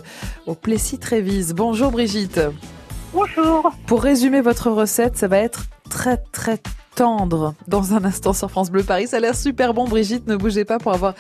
au 0.48 0.56
Plessis 0.56 0.98
Trévise. 0.98 1.54
Bonjour 1.54 1.92
Brigitte. 1.92 2.42
Bonjour. 3.14 3.72
Pour 3.86 4.02
résumer 4.02 4.42
votre 4.42 4.72
recette, 4.72 5.18
ça 5.18 5.28
va 5.28 5.38
être 5.38 5.66
très 5.88 6.18
très 6.32 6.58
tendre 6.98 7.54
dans 7.68 7.94
un 7.94 8.04
instant 8.06 8.34
sur 8.34 8.50
France 8.50 8.72
Bleu 8.72 8.82
Paris. 8.82 9.06
Ça 9.06 9.18
a 9.18 9.20
l'air 9.20 9.36
super 9.36 9.76
bon, 9.76 9.86
Brigitte. 9.86 10.26
Ne 10.28 10.36
bougez 10.36 10.66
pas 10.66 10.80
pour 10.80 10.94
avoir 10.94 11.14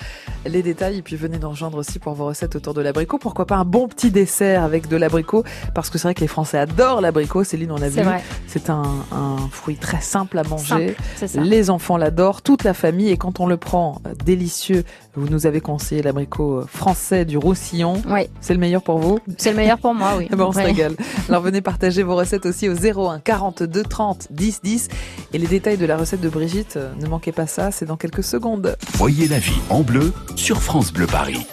les 0.43 0.63
détails. 0.63 0.97
Et 0.97 1.01
puis 1.03 1.15
venez 1.15 1.37
nous 1.37 1.49
rejoindre 1.49 1.77
aussi 1.77 1.99
pour 1.99 2.13
vos 2.13 2.25
recettes 2.25 2.55
autour 2.55 2.73
de 2.73 2.81
l'abricot. 2.81 3.19
Pourquoi 3.19 3.45
pas 3.45 3.57
un 3.57 3.63
bon 3.63 3.87
petit 3.87 4.09
dessert 4.09 4.63
avec 4.63 4.87
de 4.87 4.97
l'abricot? 4.97 5.43
Parce 5.75 5.91
que 5.91 5.99
c'est 5.99 6.07
vrai 6.07 6.15
que 6.15 6.21
les 6.21 6.27
Français 6.27 6.57
adorent 6.57 6.99
l'abricot. 6.99 7.43
Céline, 7.43 7.71
on 7.71 7.81
a 7.81 7.89
vu. 7.89 8.01
C'est 8.47 8.71
un, 8.71 8.81
un, 9.11 9.37
fruit 9.51 9.75
très 9.75 10.01
simple 10.01 10.39
à 10.39 10.43
manger. 10.43 10.95
les 11.35 11.69
enfants 11.69 11.97
l'adorent, 11.97 12.41
toute 12.41 12.63
la 12.63 12.73
famille. 12.73 13.09
Et 13.09 13.17
quand 13.17 13.39
on 13.39 13.45
le 13.45 13.57
prend 13.57 14.01
euh, 14.07 14.15
délicieux, 14.25 14.83
vous 15.17 15.27
nous 15.29 15.47
avez 15.47 15.61
conseillé 15.61 16.01
l'abricot 16.03 16.59
euh, 16.59 16.65
français 16.67 17.25
du 17.25 17.37
Roussillon. 17.37 18.01
Oui. 18.07 18.29
C'est 18.39 18.53
le 18.53 18.59
meilleur 18.59 18.83
pour 18.83 18.99
vous? 18.99 19.19
C'est 19.37 19.49
le 19.49 19.57
meilleur 19.57 19.79
pour 19.79 19.93
moi, 19.93 20.13
oui. 20.17 20.27
bon, 20.31 20.45
on 20.45 20.51
se 20.51 20.59
régale. 20.59 20.95
Alors 21.27 21.41
venez 21.41 21.61
partager 21.61 22.03
vos 22.03 22.15
recettes 22.15 22.45
aussi 22.45 22.69
au 22.69 22.75
01 22.75 23.19
42 23.19 23.83
30 23.83 24.27
10 24.29 24.61
10. 24.61 24.87
Et 25.33 25.37
les 25.37 25.47
détails 25.47 25.77
de 25.77 25.85
la 25.85 25.97
recette 25.97 26.21
de 26.21 26.29
Brigitte, 26.29 26.77
euh, 26.77 26.93
ne 26.99 27.07
manquez 27.07 27.31
pas 27.31 27.47
ça, 27.47 27.71
c'est 27.71 27.85
dans 27.85 27.97
quelques 27.97 28.23
secondes. 28.23 28.77
Voyez 28.93 29.27
la 29.27 29.39
vie 29.39 29.59
en 29.69 29.81
bleu 29.81 30.13
sur 30.35 30.61
France 30.61 30.93
Bleu 30.93 31.07
Paris. 31.07 31.45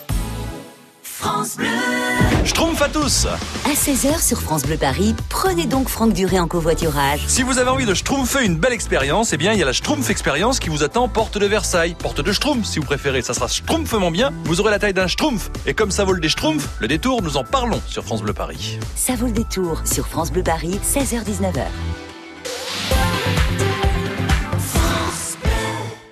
France 1.03 1.57
Bleu 1.57 1.66
Schtroumpf 2.44 2.83
à 2.83 2.88
tous 2.90 3.26
À 3.64 3.72
16h 3.72 4.22
sur 4.22 4.42
France 4.42 4.64
Bleu 4.64 4.76
Paris, 4.76 5.14
prenez 5.30 5.64
donc 5.64 5.88
Franck 5.88 6.12
Duré 6.12 6.38
en 6.38 6.46
covoiturage. 6.46 7.20
Si 7.26 7.42
vous 7.42 7.59
avez 7.59 7.70
envie 7.70 7.87
de 7.87 7.94
schtroumpfer 7.94 8.44
une 8.44 8.57
belle 8.57 8.74
expérience, 8.74 9.33
eh 9.33 9.38
bien 9.38 9.54
il 9.54 9.59
y 9.59 9.62
a 9.62 9.64
la 9.64 9.72
Schtroumpf 9.72 10.11
Expérience 10.11 10.59
qui 10.59 10.68
vous 10.68 10.83
attend 10.83 11.09
porte 11.09 11.38
de 11.38 11.46
Versailles. 11.46 11.96
Porte 11.98 12.20
de 12.20 12.33
Schtroumpf 12.33 12.66
si 12.66 12.80
vous 12.80 12.85
préférez, 12.85 13.22
ça 13.22 13.33
sera 13.33 13.48
schtroumpfement 13.48 14.11
bien. 14.11 14.30
Vous 14.44 14.61
aurez 14.61 14.70
la 14.72 14.78
taille 14.78 14.92
d'un 14.92 15.07
Schtroumpf. 15.07 15.50
Et 15.64 15.72
comme 15.72 15.90
ça 15.90 16.04
vaut 16.04 16.12
le 16.12 16.20
des 16.20 16.28
Schtroumpfs, 16.28 16.68
le 16.80 16.88
détour, 16.88 17.22
nous 17.22 17.38
en 17.38 17.44
parlons 17.44 17.80
sur 17.87 18.04
France 18.04 18.20
Bleu 18.20 18.35
Paris. 18.35 18.78
Ça 18.94 19.14
vaut 19.14 19.26
le 19.26 19.33
détour 19.33 19.80
sur 19.87 20.07
France 20.07 20.30
Bleu 20.30 20.42
Paris, 20.42 20.78
16h-19h. 20.85 21.64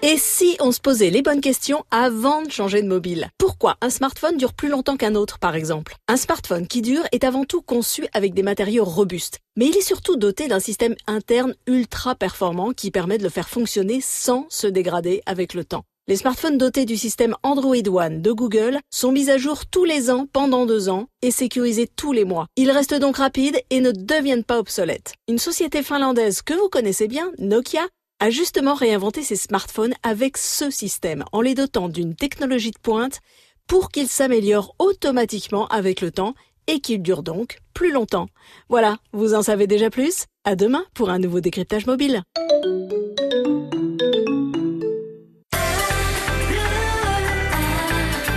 Et 0.04 0.16
si 0.18 0.56
on 0.58 0.72
se 0.72 0.80
posait 0.80 1.10
les 1.10 1.22
bonnes 1.22 1.40
questions 1.40 1.84
avant 1.92 2.42
de 2.42 2.50
changer 2.50 2.82
de 2.82 2.88
mobile? 2.88 3.30
Pourquoi 3.38 3.76
un 3.80 3.88
smartphone 3.88 4.36
dure 4.36 4.52
plus 4.52 4.68
longtemps 4.68 4.96
qu'un 4.96 5.14
autre, 5.14 5.38
par 5.38 5.54
exemple? 5.54 5.94
Un 6.08 6.16
smartphone 6.16 6.66
qui 6.66 6.82
dure 6.82 7.04
est 7.12 7.22
avant 7.22 7.44
tout 7.44 7.62
conçu 7.62 8.08
avec 8.12 8.34
des 8.34 8.42
matériaux 8.42 8.84
robustes. 8.84 9.38
Mais 9.56 9.66
il 9.66 9.76
est 9.76 9.80
surtout 9.80 10.16
doté 10.16 10.48
d'un 10.48 10.58
système 10.58 10.96
interne 11.06 11.54
ultra 11.68 12.16
performant 12.16 12.72
qui 12.72 12.90
permet 12.90 13.16
de 13.16 13.22
le 13.22 13.28
faire 13.28 13.48
fonctionner 13.48 14.00
sans 14.02 14.46
se 14.48 14.66
dégrader 14.66 15.22
avec 15.24 15.54
le 15.54 15.64
temps. 15.64 15.84
Les 16.08 16.16
smartphones 16.16 16.58
dotés 16.58 16.84
du 16.84 16.96
système 16.96 17.36
Android 17.44 17.76
One 17.86 18.22
de 18.22 18.32
Google 18.32 18.80
sont 18.92 19.12
mis 19.12 19.30
à 19.30 19.38
jour 19.38 19.66
tous 19.66 19.84
les 19.84 20.10
ans 20.10 20.26
pendant 20.32 20.66
deux 20.66 20.88
ans 20.88 21.06
et 21.22 21.30
sécurisés 21.30 21.86
tous 21.86 22.12
les 22.12 22.24
mois. 22.24 22.48
Ils 22.56 22.72
restent 22.72 22.98
donc 22.98 23.18
rapides 23.18 23.60
et 23.70 23.80
ne 23.80 23.92
deviennent 23.92 24.42
pas 24.42 24.58
obsolètes. 24.58 25.14
Une 25.28 25.38
société 25.38 25.84
finlandaise 25.84 26.42
que 26.42 26.54
vous 26.54 26.68
connaissez 26.68 27.06
bien, 27.06 27.30
Nokia, 27.38 27.86
a 28.22 28.30
justement 28.30 28.74
réinventé 28.74 29.24
ses 29.24 29.34
smartphones 29.34 29.94
avec 30.04 30.36
ce 30.36 30.70
système 30.70 31.24
en 31.32 31.40
les 31.40 31.56
dotant 31.56 31.88
d'une 31.88 32.14
technologie 32.14 32.70
de 32.70 32.78
pointe 32.80 33.18
pour 33.66 33.88
qu'ils 33.88 34.06
s'améliorent 34.06 34.76
automatiquement 34.78 35.66
avec 35.66 36.00
le 36.00 36.12
temps 36.12 36.34
et 36.68 36.78
qu'ils 36.78 37.02
durent 37.02 37.24
donc 37.24 37.58
plus 37.74 37.90
longtemps. 37.90 38.28
Voilà, 38.68 38.98
vous 39.12 39.34
en 39.34 39.42
savez 39.42 39.66
déjà 39.66 39.90
plus? 39.90 40.26
À 40.44 40.54
demain 40.54 40.84
pour 40.94 41.10
un 41.10 41.18
nouveau 41.18 41.40
décryptage 41.40 41.86
mobile. 41.86 42.22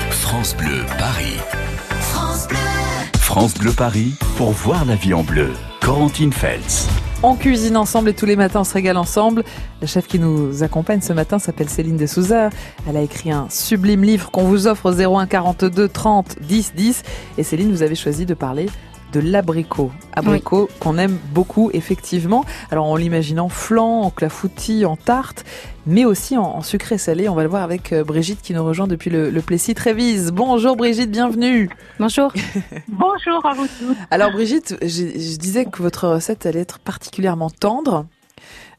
France 0.09 0.57
Bleu 0.57 0.83
Paris. 0.97 1.37
France 2.01 2.47
Bleu. 2.47 2.57
France 3.19 3.53
Bleu 3.53 3.71
Paris 3.71 4.13
pour 4.35 4.49
voir 4.49 4.83
la 4.85 4.95
vie 4.95 5.13
en 5.13 5.21
bleu. 5.21 5.53
Corentine 5.79 6.33
Feltz. 6.33 6.87
On 7.23 7.35
cuisine 7.35 7.77
ensemble 7.77 8.09
et 8.09 8.13
tous 8.13 8.25
les 8.25 8.35
matins 8.35 8.61
on 8.61 8.63
se 8.63 8.73
régale 8.73 8.97
ensemble. 8.97 9.43
La 9.81 9.87
chef 9.87 10.07
qui 10.07 10.19
nous 10.19 10.63
accompagne 10.63 11.01
ce 11.01 11.13
matin 11.13 11.39
s'appelle 11.39 11.69
Céline 11.69 11.97
de 11.97 12.05
Souza. 12.05 12.49
Elle 12.87 12.97
a 12.97 13.01
écrit 13.01 13.31
un 13.31 13.47
sublime 13.49 14.03
livre 14.03 14.29
qu'on 14.31 14.43
vous 14.43 14.67
offre 14.67 14.91
au 14.91 15.17
01 15.17 15.25
42 15.25 15.87
30 15.87 16.37
10 16.41 16.73
10. 16.75 17.03
Et 17.37 17.43
Céline, 17.43 17.71
vous 17.71 17.81
avez 17.81 17.95
choisi 17.95 18.25
de 18.25 18.33
parler 18.33 18.67
de 19.13 19.19
l'abricot. 19.19 19.91
Abricot 20.13 20.69
qu'on 20.79 20.97
aime 20.97 21.17
beaucoup, 21.33 21.69
effectivement. 21.73 22.45
Alors, 22.71 22.85
en 22.85 22.95
l'imaginant 22.95 23.49
flan, 23.49 24.01
en 24.01 24.09
clafoutis, 24.09 24.85
en 24.85 24.95
tarte, 24.95 25.45
mais 25.85 26.05
aussi 26.05 26.37
en, 26.37 26.61
sucré 26.61 26.97
salé. 26.97 27.29
On 27.29 27.35
va 27.35 27.43
le 27.43 27.49
voir 27.49 27.63
avec 27.63 27.93
euh, 27.93 28.03
Brigitte 28.03 28.41
qui 28.41 28.53
nous 28.53 28.63
rejoint 28.63 28.87
depuis 28.87 29.09
le, 29.09 29.29
le 29.29 29.41
Plessis 29.41 29.75
Trévise. 29.75 30.31
Bonjour 30.31 30.75
Brigitte, 30.75 31.11
bienvenue. 31.11 31.69
Bonjour. 31.99 32.33
Bonjour 32.87 33.45
à 33.45 33.53
vous 33.53 33.67
tous. 33.67 33.95
Alors 34.11 34.31
Brigitte, 34.31 34.77
je, 34.81 34.87
je 34.87 35.37
disais 35.37 35.65
que 35.65 35.81
votre 35.81 36.07
recette 36.07 36.45
allait 36.45 36.61
être 36.61 36.79
particulièrement 36.79 37.49
tendre. 37.49 38.05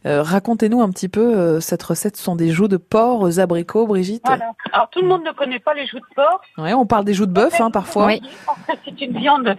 Euh, 0.07 0.23
racontez-nous 0.23 0.83
un 0.83 0.91
petit 0.91 1.09
peu 1.09 1.37
euh, 1.37 1.61
cette 1.61 1.83
recette. 1.83 2.17
Ce 2.17 2.23
sont 2.23 2.37
des 2.37 2.51
joues 2.51 2.69
de 2.69 2.77
porc 2.77 3.23
aux 3.23 3.41
abricots, 3.41 3.87
Brigitte. 3.87 4.23
Voilà. 4.25 4.53
Alors 4.73 4.89
tout 4.91 5.01
le 5.01 5.09
monde 5.09 5.25
ne 5.25 5.33
connaît 5.33 5.59
pas 5.59 5.75
les 5.75 5.87
joues 5.87 5.99
de 5.99 6.15
porc. 6.15 6.43
Ouais, 6.59 6.75
on 6.75 6.87
parle 6.87 7.05
des 7.05 7.15
joues 7.15 7.27
de 7.27 7.33
bœuf 7.33 7.61
hein, 7.61 7.73
parfois. 7.73 8.07
Oui. 8.07 8.23
En 8.47 8.55
fait, 8.67 8.79
c'est 8.85 9.01
une 9.01 9.19
viande 9.19 9.57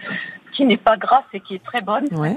qui 0.52 0.64
n'est 0.64 0.76
pas 0.76 0.96
grasse 0.96 1.24
et 1.32 1.40
qui 1.40 1.54
est 1.56 1.64
très 1.64 1.80
bonne. 1.80 2.06
Ouais. 2.12 2.36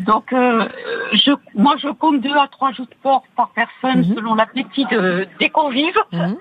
Donc, 0.00 0.32
euh, 0.32 0.68
je, 1.12 1.32
moi, 1.54 1.74
je 1.78 1.88
compte 1.88 2.20
deux 2.20 2.34
à 2.36 2.46
trois 2.48 2.72
joues 2.72 2.84
de 2.86 2.94
porc 3.02 3.24
par 3.36 3.50
personne 3.50 4.00
Mhm. 4.00 4.14
selon 4.16 4.34
l'appétit 4.34 4.84
de, 4.86 5.26
des 5.38 5.48
convives. 5.50 5.98
Mhm. 6.12 6.36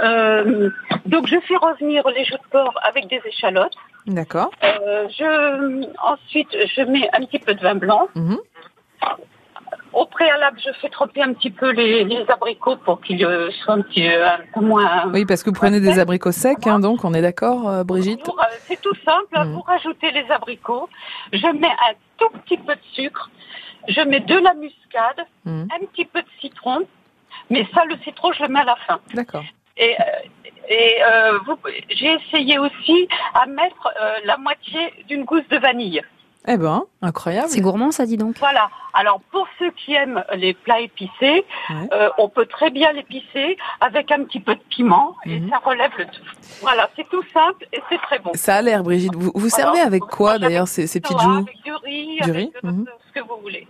Euh, 0.00 0.70
donc, 1.06 1.26
je 1.26 1.38
fais 1.40 1.56
revenir 1.56 2.06
les 2.08 2.24
joues 2.24 2.36
de 2.36 2.48
porc 2.50 2.74
avec 2.82 3.08
des 3.08 3.20
échalotes. 3.26 3.74
D'accord. 4.06 4.50
Euh, 4.64 5.08
je, 5.10 5.84
ensuite, 6.02 6.48
je 6.74 6.82
mets 6.82 7.08
un 7.12 7.24
petit 7.26 7.38
peu 7.38 7.54
de 7.54 7.60
vin 7.60 7.74
blanc. 7.74 8.08
Mhm. 8.14 8.38
Au 9.92 10.06
préalable, 10.06 10.58
je 10.64 10.70
fais 10.80 10.88
tremper 10.88 11.22
un 11.22 11.32
petit 11.34 11.50
peu 11.50 11.70
les, 11.70 12.04
les 12.04 12.24
abricots 12.30 12.76
pour 12.76 13.00
qu'ils 13.02 13.24
euh, 13.24 13.50
soient 13.50 13.74
un 13.74 13.82
petit 13.82 14.08
euh, 14.08 14.26
un 14.26 14.38
peu 14.54 14.60
moins. 14.60 15.10
Oui, 15.12 15.24
parce 15.26 15.42
que 15.42 15.50
vous 15.50 15.56
prenez 15.56 15.80
des 15.80 15.98
abricots 15.98 16.32
secs, 16.32 16.66
hein, 16.66 16.80
donc 16.80 17.04
on 17.04 17.12
est 17.14 17.22
d'accord, 17.22 17.68
euh, 17.68 17.84
Brigitte 17.84 18.28
c'est 18.66 18.80
tout 18.80 18.94
simple. 19.04 19.38
Mhm. 19.48 19.54
Pour 19.54 19.68
ajouter 19.68 20.10
les 20.12 20.30
abricots, 20.30 20.88
je 21.32 21.46
mets 21.58 21.68
un 21.68 21.94
tout 22.18 22.30
petit 22.44 22.56
peu 22.56 22.74
de 22.74 22.80
sucre. 22.94 23.30
Je 23.88 24.00
mets 24.02 24.20
de 24.20 24.36
la 24.38 24.54
muscade, 24.54 25.26
Mhm. 25.44 25.68
un 25.74 25.86
petit 25.86 26.04
peu 26.04 26.22
de 26.22 26.28
citron. 26.40 26.80
Mais 27.50 27.66
ça, 27.74 27.84
le 27.84 27.96
citron, 28.04 28.32
je 28.32 28.42
le 28.44 28.48
mets 28.48 28.60
à 28.60 28.64
la 28.64 28.76
fin. 28.86 29.00
D'accord. 29.14 29.44
Et, 29.76 29.96
et 30.68 30.94
euh, 31.02 31.38
vous- 31.46 31.58
j'ai 31.90 32.12
essayé 32.14 32.58
aussi 32.58 33.08
à 33.34 33.46
mettre 33.46 33.88
euh, 34.00 34.14
la 34.24 34.36
moitié 34.36 34.92
d'une 35.08 35.24
gousse 35.24 35.46
de 35.50 35.58
vanille. 35.58 36.00
Eh 36.48 36.56
ben, 36.56 36.82
incroyable. 37.02 37.48
C'est 37.48 37.60
gourmand, 37.60 37.92
ça 37.92 38.04
dit 38.04 38.16
donc. 38.16 38.36
Voilà. 38.38 38.68
Alors 38.94 39.20
pour 39.30 39.46
ceux 39.58 39.70
qui 39.70 39.94
aiment 39.94 40.22
les 40.34 40.52
plats 40.54 40.80
épicés, 40.80 41.44
Ouais. 41.70 41.88
euh, 41.92 42.10
on 42.18 42.28
peut 42.28 42.44
très 42.46 42.70
bien 42.70 42.92
l'épicer 42.92 43.56
avec 43.80 44.10
un 44.12 44.24
petit 44.24 44.40
peu 44.40 44.54
de 44.54 44.60
piment 44.68 45.14
et 45.24 45.38
Mhm. 45.40 45.48
ça 45.50 45.58
relève 45.64 45.92
le 45.96 46.04
tout. 46.04 46.22
Voilà, 46.60 46.90
c'est 46.96 47.08
tout 47.08 47.22
simple 47.32 47.66
et 47.72 47.80
c'est 47.88 47.98
très 47.98 48.18
bon. 48.18 48.32
Ça 48.34 48.56
a 48.56 48.62
l'air, 48.62 48.82
Brigitte. 48.82 49.14
Vous, 49.14 49.30
vous 49.34 49.48
servez 49.48 49.78
Alors, 49.78 49.86
avec 49.86 50.02
quoi 50.02 50.38
d'ailleurs 50.38 50.68
ces, 50.68 50.82
petites 51.00 51.18
joues 51.20 51.30
Avec 51.30 51.62
du 51.64 51.72
riz, 51.74 52.16
Du 52.22 52.30
avec 52.30 52.36
riz, 52.36 52.52
mhm. 52.64 52.84
ce 53.08 53.20
que 53.20 53.26
vous 53.26 53.40
voulez. 53.40 53.66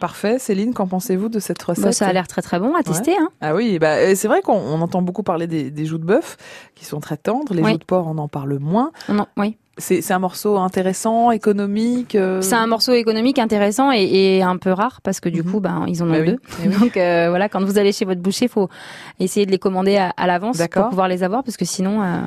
Parfait. 0.00 0.38
Céline, 0.38 0.72
qu'en 0.74 0.86
pensez-vous 0.86 1.28
de 1.28 1.38
cette 1.38 1.62
recette? 1.62 1.84
Bah, 1.84 1.92
ça 1.92 2.06
a 2.06 2.12
l'air 2.12 2.28
très 2.28 2.40
très 2.42 2.58
bon 2.60 2.74
à 2.76 2.82
tester. 2.82 3.16
Hein. 3.18 3.28
Ah 3.40 3.54
oui, 3.54 3.78
bah, 3.78 3.96
euh, 3.96 4.14
c'est 4.14 4.28
vrai 4.28 4.42
qu'on 4.42 4.54
on 4.56 4.80
entend 4.80 5.02
beaucoup 5.02 5.22
parler 5.22 5.46
des, 5.46 5.70
des 5.70 5.84
joues 5.86 5.98
de 5.98 6.04
bœuf 6.04 6.36
qui 6.74 6.84
sont 6.84 7.00
très 7.00 7.16
tendres. 7.16 7.52
Les 7.52 7.62
Oui. 7.62 7.72
joues 7.72 7.78
de 7.78 7.84
porc, 7.84 8.06
on 8.06 8.16
en 8.18 8.28
parle 8.28 8.58
moins. 8.58 8.92
Non, 9.08 9.26
oui. 9.36 9.56
C'est 9.78 10.10
un 10.10 10.18
morceau 10.18 10.56
intéressant, 10.56 11.30
économique. 11.30 12.14
euh, 12.14 12.40
C'est 12.40 12.54
un 12.54 12.66
morceau 12.66 12.92
économique 12.94 13.38
intéressant 13.38 13.92
et, 13.92 14.04
et 14.38 14.42
un 14.42 14.56
peu 14.56 14.70
rare 14.72 15.00
parce 15.02 15.20
que 15.20 15.28
du 15.28 15.42
Mhm. 15.42 15.50
coup, 15.52 15.60
ben, 15.60 15.84
ils 15.86 16.02
en 16.02 16.06
ont 16.08 16.12
Bah 16.12 16.22
deux. 16.22 16.38
Eh 16.64 16.68
oui. 16.68 16.74
Donc 16.80 16.96
euh, 16.96 17.26
voilà, 17.28 17.48
quand 17.50 17.62
vous 17.62 17.76
allez 17.78 17.92
chez 17.92 18.06
votre 18.06 18.20
boucher, 18.22 18.48
faut 18.48 18.68
essayer 19.20 19.44
de 19.44 19.50
les 19.50 19.58
commander 19.58 19.96
à, 19.98 20.10
à 20.16 20.26
l'avance 20.26 20.56
pour 20.70 20.88
pouvoir 20.88 21.08
les 21.08 21.22
avoir 21.22 21.44
parce 21.44 21.58
que 21.58 21.66
sinon, 21.66 22.02
euh, 22.02 22.22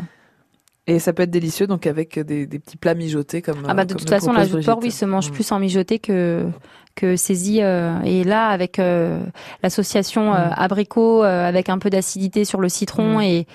Et 0.86 1.00
ça 1.00 1.12
peut 1.12 1.24
être 1.24 1.32
délicieux, 1.32 1.66
donc 1.66 1.88
avec 1.88 2.20
des, 2.20 2.46
des 2.46 2.60
petits 2.60 2.78
plats 2.78 2.94
mijotés 2.96 3.42
comme. 3.42 3.64
ah 3.68 3.74
bah 3.74 3.86
de 3.86 3.94
comme 3.94 4.00
toute 4.00 4.10
façon, 4.10 4.28
la 4.32 4.42
propose 4.42 4.52
joue 4.52 4.60
de 4.60 4.66
porc, 4.66 4.80
oui, 4.84 4.92
se 4.92 5.06
mange 5.06 5.30
Mm. 5.30 5.34
plus 5.34 5.52
en 5.52 5.58
mijoté 5.60 5.98
que 6.00 6.46
que 6.96 7.16
saisi. 7.16 7.62
euh, 7.62 8.00
et 8.04 8.24
là, 8.26 8.48
avec 8.50 8.80
l'association 9.64 10.34
euh, 10.34 10.50
Mm. 10.50 10.54
abricot, 10.58 11.22
avec 11.24 11.70
un 11.70 11.78
peu 11.80 11.90
d'acidité 11.90 12.46
sur 12.46 12.60
le 12.60 12.70
citron 12.70 13.20
Mm. 13.20 13.22
et 13.22 13.48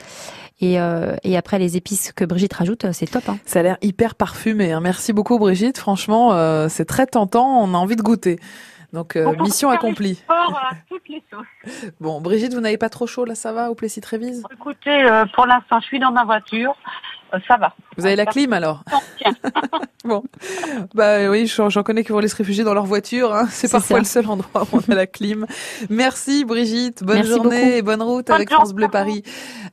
et, 0.73 0.81
euh, 0.81 1.17
et 1.25 1.37
après 1.37 1.59
les 1.59 1.77
épices 1.77 2.13
que 2.13 2.25
Brigitte 2.25 2.55
rajoute, 2.55 2.85
euh, 2.87 2.93
c'est 2.93 3.07
top. 3.07 3.29
Hein. 3.29 3.39
Ça 3.45 3.61
a 3.61 3.63
l'air 3.63 3.77
hyper 3.83 4.15
parfumé. 4.15 4.73
hein. 4.73 4.81
Merci 4.81 5.13
beaucoup, 5.13 5.39
Brigitte. 5.39 5.79
Franchement, 5.79 6.33
euh, 6.33 6.69
c'est 6.69 6.85
très 6.85 7.07
tentant. 7.07 7.61
On 7.63 7.75
a 7.75 7.77
envie 7.79 7.97
de 7.97 8.03
goûter. 8.03 8.39
Donc, 8.93 9.17
euh, 9.17 9.35
mission 9.41 9.71
accomplie. 9.71 10.11
les 10.11 10.25
porcs 10.29 10.57
à 10.57 10.71
toutes 10.89 11.09
les 11.09 11.23
sauces. 11.31 11.91
Bon, 12.01 12.21
Brigitte, 12.21 12.55
vous 12.55 12.61
n'avez 12.61 12.79
pas 12.79 12.89
trop 12.89 13.07
chaud 13.09 13.25
là, 13.25 13.35
ça 13.35 13.53
va 13.53 13.71
au 13.71 13.75
Plessis 13.75 14.01
Trévise? 14.01 14.45
Écoutez, 14.53 15.05
euh, 15.05 15.25
pour 15.35 15.47
l'instant, 15.47 15.81
je 15.81 15.87
suis 15.87 15.99
dans 15.99 16.13
ma 16.13 16.25
voiture. 16.25 16.75
Euh, 17.35 17.39
ça 17.49 17.57
va. 17.57 17.75
Vous 17.97 18.07
avez 18.07 18.17
la 18.17 18.27
clim 18.27 18.53
alors 18.53 18.83
Non, 18.91 18.99
tiens. 19.19 19.35
Bon, 20.05 20.23
bah 20.95 21.31
oui, 21.31 21.47
j'en 21.47 21.83
connais 21.83 22.05
qui 22.05 22.13
vont 22.13 22.19
aller 22.19 22.29
se 22.29 22.37
réfugier 22.37 22.63
dans 22.63 22.75
leur 22.75 22.85
voiture. 22.85 23.35
Hein. 23.35 23.47
C'est 23.51 23.71
parfois 23.73 23.97
ça. 23.97 24.01
le 24.01 24.05
seul 24.05 24.27
endroit 24.29 24.67
où 24.71 24.77
on 24.87 24.93
a 24.93 24.95
la 24.95 25.07
clim. 25.07 25.47
Merci 25.89 26.45
Brigitte, 26.45 27.03
bonne 27.03 27.17
Merci 27.17 27.31
journée 27.31 27.57
beaucoup. 27.65 27.73
et 27.77 27.81
bonne 27.81 28.03
route 28.03 28.27
Bonne 28.27 28.37
avec 28.37 28.51
France 28.51 28.75
Bleu. 28.75 28.89
Paris. 28.89 29.23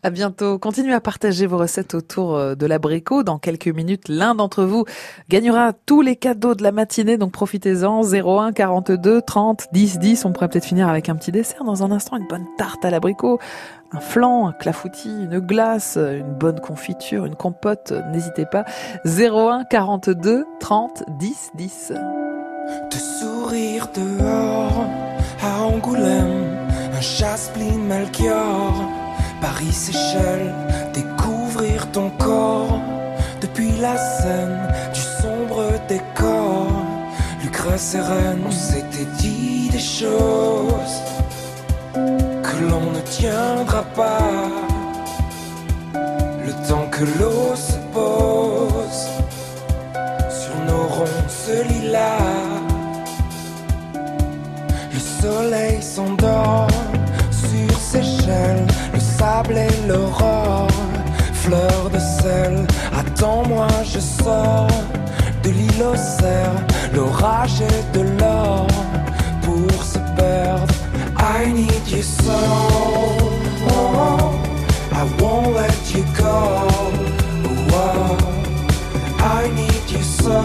À 0.03 0.09
bientôt. 0.09 0.57
Continuez 0.57 0.93
à 0.93 1.01
partager 1.01 1.47
vos 1.47 1.57
recettes 1.57 1.95
autour 1.95 2.37
euh, 2.37 2.55
de 2.55 2.65
l'abricot. 2.65 3.23
Dans 3.23 3.39
quelques 3.39 3.67
minutes, 3.67 4.07
l'un 4.07 4.33
d'entre 4.33 4.63
vous 4.63 4.85
gagnera 5.27 5.73
tous 5.73 5.99
les 6.01 6.15
cadeaux 6.15 6.55
de 6.55 6.63
la 6.63 6.71
matinée, 6.71 7.17
donc 7.17 7.33
profitez-en. 7.33 8.01
01 8.01 8.53
42 8.53 9.21
30 9.23 9.67
10 9.73 9.99
10. 9.99 10.23
On 10.23 10.31
pourrait 10.31 10.47
peut-être 10.47 10.63
finir 10.65 10.87
avec 10.87 11.09
un 11.09 11.15
petit 11.17 11.33
dessert 11.33 11.65
dans 11.65 11.83
un 11.83 11.91
instant, 11.91 12.15
une 12.15 12.27
bonne 12.27 12.47
tarte 12.57 12.85
à 12.85 12.89
l'abricot, 12.89 13.37
un 13.93 13.99
flan, 13.99 14.47
un 14.47 14.53
clafoutis, 14.53 15.23
une 15.23 15.39
glace, 15.39 15.97
une 15.97 16.33
bonne 16.33 16.59
confiture, 16.59 17.25
une 17.25 17.35
compote. 17.35 17.93
N'hésitez 18.11 18.45
pas. 18.45 18.65
01 19.05 19.65
42 19.65 20.45
30 20.59 21.03
10 21.19 21.51
10. 21.55 21.93
Te 22.89 22.97
sourire 22.97 23.89
dehors 23.93 24.85
à 25.43 25.63
Angoulême, 25.63 26.45
un 26.95 27.01
chasse-pline 27.01 27.83
Melchior, 27.83 28.73
Paris 29.41 29.71
Seychelles, 29.71 30.53
découvrir 30.93 31.91
ton 31.91 32.09
corps 32.11 32.79
depuis 33.41 33.71
la 33.81 33.97
scène 33.97 34.59
du 34.93 35.01
sombre 35.01 35.63
décor. 35.89 36.67
Lucrèce 37.43 37.95
et 37.95 38.01
Rennes, 38.01 38.43
on 38.45 38.51
s'était 38.51 39.09
dit 39.17 39.69
des 39.71 39.79
choses 39.79 41.01
l'on 42.69 42.91
ne 42.91 43.01
tiendra 43.01 43.83
pas. 43.95 44.49
Le 46.45 46.51
temps 46.67 46.87
que 46.89 47.03
l'eau 47.17 47.55
se 47.55 47.77
pose 47.93 49.03
sur 50.39 50.55
nos 50.67 50.87
ronces 50.97 51.51
lilas. 51.69 52.61
Le 54.93 54.99
soleil 54.99 55.81
s'endort 55.81 56.67
sur 57.31 57.77
Seychelles, 57.79 58.67
le 58.93 58.99
sable 58.99 59.57
et 59.57 59.87
l'aurore, 59.87 60.67
fleur 61.33 61.89
de 61.93 61.99
sel. 61.99 62.67
Attends-moi, 62.97 63.67
je 63.83 63.99
sors 63.99 64.67
de 65.43 65.49
l'île 65.49 65.71
l'orage 66.93 67.61
et 67.61 67.97
de 67.97 68.01
l'or 68.19 68.67
pour 69.41 69.83
se 69.83 69.99
perdre. 70.15 70.70
I 71.23 71.51
need 71.53 71.87
you 71.87 72.01
so, 72.01 72.33
oh, 73.69 74.33
I 74.91 75.03
won't 75.21 75.53
let 75.55 75.93
you 75.93 76.03
go. 76.17 76.67
Oh, 76.67 77.67
oh. 77.73 78.17
I 79.19 79.47
need 79.55 79.91
you 79.91 80.01
so, 80.01 80.37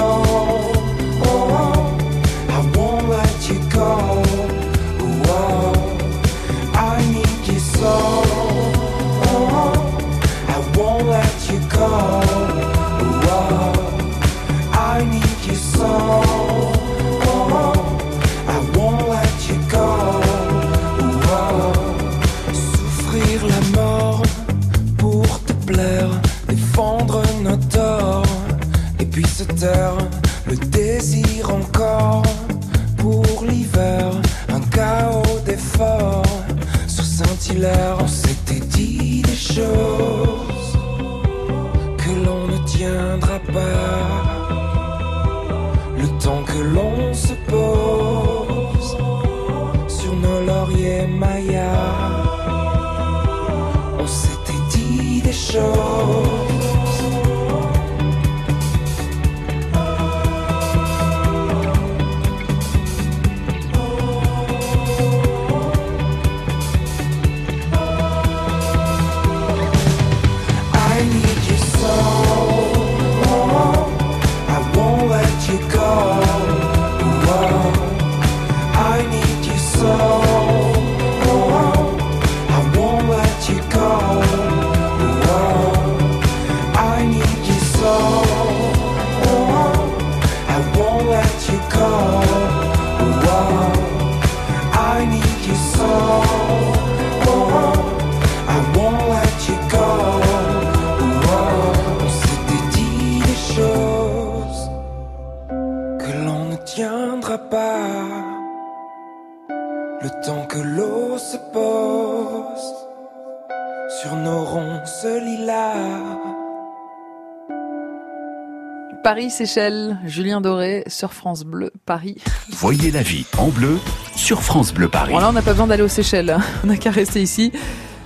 Paris, 119.16 119.30
Seychelles, 119.30 119.96
Julien 120.04 120.42
Doré 120.42 120.84
sur 120.88 121.14
France 121.14 121.44
Bleu, 121.44 121.70
Paris. 121.86 122.16
Voyez 122.50 122.90
la 122.90 123.00
vie 123.00 123.24
en 123.38 123.48
bleu 123.48 123.78
sur 124.14 124.42
France 124.42 124.74
Bleu 124.74 124.90
Paris. 124.90 125.14
Bon 125.14 125.20
là, 125.20 125.30
on 125.30 125.32
n'a 125.32 125.40
pas 125.40 125.52
besoin 125.52 125.66
d'aller 125.66 125.82
aux 125.82 125.88
Seychelles. 125.88 126.28
hein. 126.28 126.40
On 126.64 126.66
n'a 126.66 126.76
qu'à 126.76 126.90
rester 126.90 127.22
ici 127.22 127.50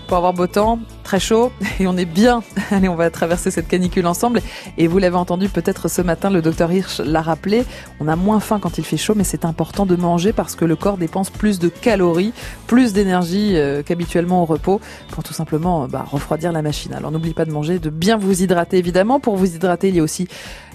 pour 0.07 0.17
avoir 0.17 0.33
beau 0.35 0.47
temps, 0.47 0.79
très 1.03 1.19
chaud, 1.19 1.51
et 1.81 1.89
on 1.89 1.97
est 1.97 2.05
bien. 2.05 2.45
Allez, 2.71 2.89
on 2.89 2.95
va 2.95 3.11
traverser 3.11 3.51
cette 3.51 3.67
canicule 3.67 4.07
ensemble. 4.07 4.41
Et 4.79 4.87
vous 4.87 4.99
l'avez 4.99 5.17
entendu 5.17 5.49
peut-être 5.49 5.89
ce 5.89 6.01
matin, 6.01 6.31
le 6.31 6.43
docteur 6.43 6.73
Hirsch 6.73 7.01
l'a 7.01 7.23
rappelé, 7.23 7.65
on 7.99 8.07
a 8.07 8.15
moins 8.15 8.39
faim 8.39 8.61
quand 8.61 8.79
il 8.79 8.85
fait 8.85 8.97
chaud, 8.97 9.15
mais 9.17 9.25
c'est 9.25 9.45
important 9.45 9.87
de 9.87 9.97
manger 9.97 10.33
parce 10.33 10.55
que 10.55 10.65
le 10.65 10.77
corps 10.77 10.97
dépense 10.97 11.31
plus 11.31 11.59
de 11.59 11.69
calories, 11.69 12.33
plus 12.69 12.93
d'énergie 12.93 13.57
euh, 13.57 13.83
qu'habituellement 13.85 14.43
au 14.43 14.47
repos, 14.47 14.81
pour 15.11 15.25
tout 15.25 15.35
simplement 15.35 15.85
euh, 15.85 15.87
bah, 15.89 16.05
refroidir 16.09 16.53
la 16.53 16.63
machine. 16.63 16.95
Alors 16.95 17.11
n'oubliez 17.11 17.35
pas 17.35 17.45
de 17.45 17.53
manger, 17.53 17.81
de 17.81 17.91
bien 17.91 18.17
vous 18.17 18.43
hydrater 18.43 18.79
évidemment. 18.79 19.19
Pour 19.19 19.37
vous 19.37 19.47
hydrater, 19.47 19.89
il 19.89 19.97
y 19.97 20.01
a 20.01 20.05
aussi 20.05 20.29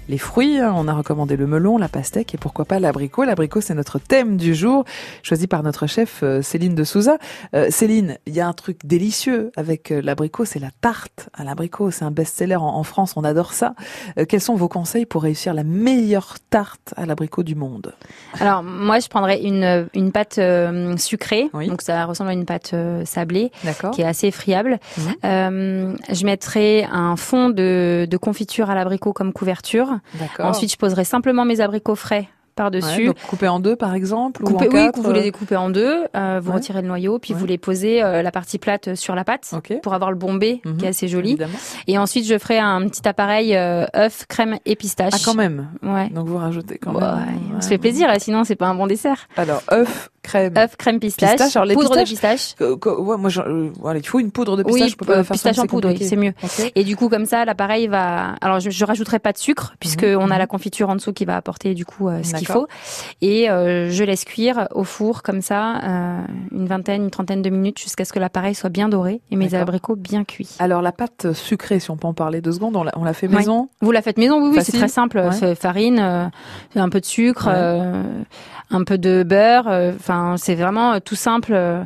les 0.07 0.17
fruits. 0.17 0.59
hein. 0.59 0.73
On 0.75 0.87
a 0.87 0.93
recommandé 0.93 1.35
le 1.35 1.47
melon, 1.47 1.77
la 1.77 1.87
pastèque 1.89 2.33
et 2.35 2.37
pourquoi 2.37 2.65
pas 2.65 2.79
l'abricot. 2.79 3.23
L'abricot, 3.23 3.61
c'est 3.61 3.73
notre 3.73 3.99
thème 3.99 4.37
du 4.37 4.53
jour, 4.55 4.85
choisi 5.23 5.47
par 5.47 5.63
notre 5.63 5.87
chef 5.87 6.21
euh, 6.23 6.41
Céline 6.41 6.75
de 6.75 6.83
Souza. 6.83 7.17
Euh, 7.55 7.67
Céline, 7.69 8.17
il 8.25 8.33
y 8.35 8.39
a 8.41 8.47
un 8.47 8.53
truc 8.53 8.79
délicieux 8.85 9.51
avec 9.55 9.91
euh, 9.91 10.01
l'abricot, 10.01 10.45
c'est 10.45 10.59
la 10.59 10.69
tarte 10.81 11.29
à 11.33 11.43
l'abricot. 11.43 11.91
C'est 11.91 12.05
un 12.05 12.11
best-seller 12.11 12.55
en, 12.57 12.65
en 12.67 12.83
France, 12.83 13.13
on 13.15 13.23
adore 13.23 13.53
ça. 13.53 13.73
Euh, 14.19 14.25
quels 14.25 14.41
sont 14.41 14.55
vos 14.55 14.67
conseils 14.67 15.05
pour 15.05 15.23
réussir 15.23 15.53
la 15.53 15.63
meilleure 15.63 16.35
tarte 16.49 16.93
à 16.97 17.05
l'abricot 17.05 17.43
du 17.43 17.55
monde? 17.55 17.93
Alors 18.39 18.63
moi, 18.63 18.99
je 18.99 19.07
prendrais 19.07 19.41
une 19.41 19.87
une 19.93 20.11
pâte 20.11 20.37
euh, 20.37 20.95
sucrée, 20.97 21.49
donc 21.53 21.81
ça 21.81 22.05
ressemble 22.05 22.29
à 22.29 22.33
une 22.33 22.45
pâte 22.45 22.75
sablée, 23.05 23.51
qui 23.93 24.01
est 24.01 24.05
assez 24.05 24.31
friable. 24.31 24.79
Mhm. 24.97 25.97
Je 26.11 26.25
mettrai 26.25 26.83
un 26.91 27.15
fond 27.15 27.49
de, 27.49 28.07
de 28.09 28.17
confiture 28.17 28.69
à 28.69 28.75
l'abricot 28.75 29.13
comme 29.13 29.33
couverture. 29.33 29.94
Ensuite, 30.39 30.71
je 30.71 30.77
poserai 30.77 31.03
simplement 31.03 31.45
mes 31.45 31.59
abricots 31.61 31.95
frais 31.95 32.27
Ouais, 32.57 32.63
par-dessus. 32.63 33.07
donc 33.07 33.17
coupé 33.27 33.49
en 33.49 33.59
deux, 33.59 33.75
par 33.75 33.93
exemple 33.95 34.41
ou 34.41 34.45
Couper- 34.45 34.55
en 34.69 34.71
oui, 34.71 34.85
quatre, 34.85 34.99
vous 35.01 35.11
les 35.11 35.19
euh, 35.19 35.23
découpez 35.23 35.57
en 35.57 35.69
deux, 35.69 36.05
euh, 36.15 36.39
vous 36.41 36.51
Ouais. 36.51 36.55
retirez 36.55 36.81
le 36.81 36.87
noyau, 36.87 37.19
puis 37.19 37.33
Ouais. 37.33 37.39
vous 37.41 37.45
les 37.45 37.57
posez 37.57 38.01
euh, 38.01 38.21
la 38.21 38.31
partie 38.31 38.59
plate 38.59 38.95
sur 38.95 39.13
la 39.13 39.25
pâte 39.25 39.53
pour 39.83 39.93
avoir 39.93 40.09
le 40.09 40.15
bombé 40.15 40.61
Mhm, 40.63 40.77
qui 40.77 40.85
est 40.85 40.87
assez 40.87 41.09
joli. 41.09 41.31
évidemment. 41.31 41.57
Et 41.87 41.97
ensuite, 41.97 42.25
je 42.25 42.37
ferai 42.37 42.57
un 42.57 42.87
petit 42.87 43.05
appareil 43.09 43.57
euh, 43.57 43.85
œuf, 43.93 44.25
crème 44.29 44.57
et 44.65 44.77
pistache. 44.77 45.11
Ah, 45.15 45.19
quand 45.25 45.33
même 45.35 45.67
Ouais. 45.83 46.07
Donc 46.11 46.27
vous 46.27 46.37
rajoutez 46.37 46.77
quand 46.77 46.93
Ouais, 46.93 47.01
même. 47.01 47.39
On 47.57 47.61
se 47.61 47.67
fait 47.67 47.77
plaisir, 47.77 48.07
là, 48.07 48.19
sinon 48.19 48.45
c'est 48.45 48.55
pas 48.55 48.67
un 48.67 48.75
bon 48.75 48.87
dessert. 48.87 49.27
Alors, 49.35 49.61
œuf, 49.73 50.09
crème. 50.25 50.53
œuf, 50.57 50.75
crème 50.77 50.99
pistache, 50.99 51.31
Pistache, 51.31 51.55
alors 51.55 51.65
les 51.65 51.75
poudre 51.75 51.95
de 51.95 52.03
pistache. 52.03 52.55
Que- 52.55 52.75
que- 52.75 52.89
ouais, 52.89 53.17
moi, 53.17 53.29
je- 53.29 53.41
euh, 53.41 53.69
voilà, 53.79 53.99
il 53.99 54.05
faut 54.07 54.19
une 54.19 54.31
poudre 54.31 54.57
de 54.57 54.63
pistache. 54.63 54.81
Oui, 54.83 54.89
je 54.89 54.95
peux 54.97 55.05
pas 55.05 55.13
euh, 55.13 55.23
faire 55.23 55.33
pistache 55.33 55.59
en 55.59 55.67
poudre, 55.67 55.89
oui, 55.89 56.03
c'est 56.03 56.15
mieux. 56.15 56.33
Et 56.75 56.83
du 56.83 56.95
coup, 56.95 57.09
comme 57.09 57.25
ça, 57.25 57.45
l'appareil 57.45 57.87
va. 57.87 58.35
Alors, 58.41 58.59
je, 58.59 58.69
je 58.69 58.85
rajouterai 58.85 59.19
pas 59.19 59.31
de 59.31 59.37
sucre 59.37 59.73
puisque 59.79 60.03
Mhm, 60.03 60.17
on 60.19 60.29
a 60.31 60.33
mhm. 60.33 60.39
la 60.39 60.47
confiture 60.47 60.89
en 60.89 60.95
dessous 60.95 61.13
qui 61.13 61.25
va 61.25 61.35
apporter 61.37 61.73
du 61.73 61.85
coup 61.85 62.09
euh, 62.09 62.23
ce 62.23 62.33
qu'il 62.33 62.47
faut. 62.47 62.67
Et 63.21 63.49
euh, 63.49 63.89
je 63.89 64.03
laisse 64.03 64.25
cuire 64.25 64.67
au 64.73 64.83
four 64.83 65.23
comme 65.23 65.41
ça 65.41 65.79
une 66.51 66.65
vingtaine, 66.67 67.03
une 67.03 67.11
trentaine 67.11 67.41
de 67.41 67.49
minutes 67.49 67.79
jusqu'à 67.79 68.05
ce 68.05 68.13
que 68.13 68.19
l'appareil 68.19 68.55
soit 68.55 68.69
bien 68.69 68.89
doré 68.89 69.21
et 69.31 69.35
mes 69.35 69.53
abricots 69.55 69.95
bien 69.95 70.23
cuits. 70.23 70.49
Alors 70.59 70.81
la 70.81 70.91
pâte 70.91 71.33
sucrée, 71.33 71.79
si 71.79 71.91
on 71.91 71.97
peut 71.97 72.07
en 72.07 72.13
parler 72.13 72.41
deux 72.41 72.51
secondes, 72.53 72.75
on 72.75 72.83
l'a, 72.83 72.91
on 72.95 73.03
l'a 73.03 73.13
fait 73.13 73.27
Ouais. 73.27 73.37
maison? 73.37 73.69
Vous 73.81 73.91
la 73.91 74.01
faites 74.01 74.17
maison, 74.17 74.41
oui, 74.41 74.55
oui, 74.57 74.63
c'est 74.63 74.71
très 74.77 74.87
simple. 74.87 75.19
Ouais. 75.41 75.55
Farine, 75.55 76.31
un 76.75 76.89
peu 76.89 76.99
de 76.99 77.05
sucre, 77.05 77.47
un 77.47 78.83
peu 78.83 78.97
de 78.97 79.23
beurre. 79.23 79.67
euh, 79.67 79.91
Enfin, 80.15 80.37
c'est 80.37 80.55
vraiment 80.55 80.93
euh, 80.93 80.99
tout 81.03 81.15
simple. 81.15 81.53
euh, 81.53 81.83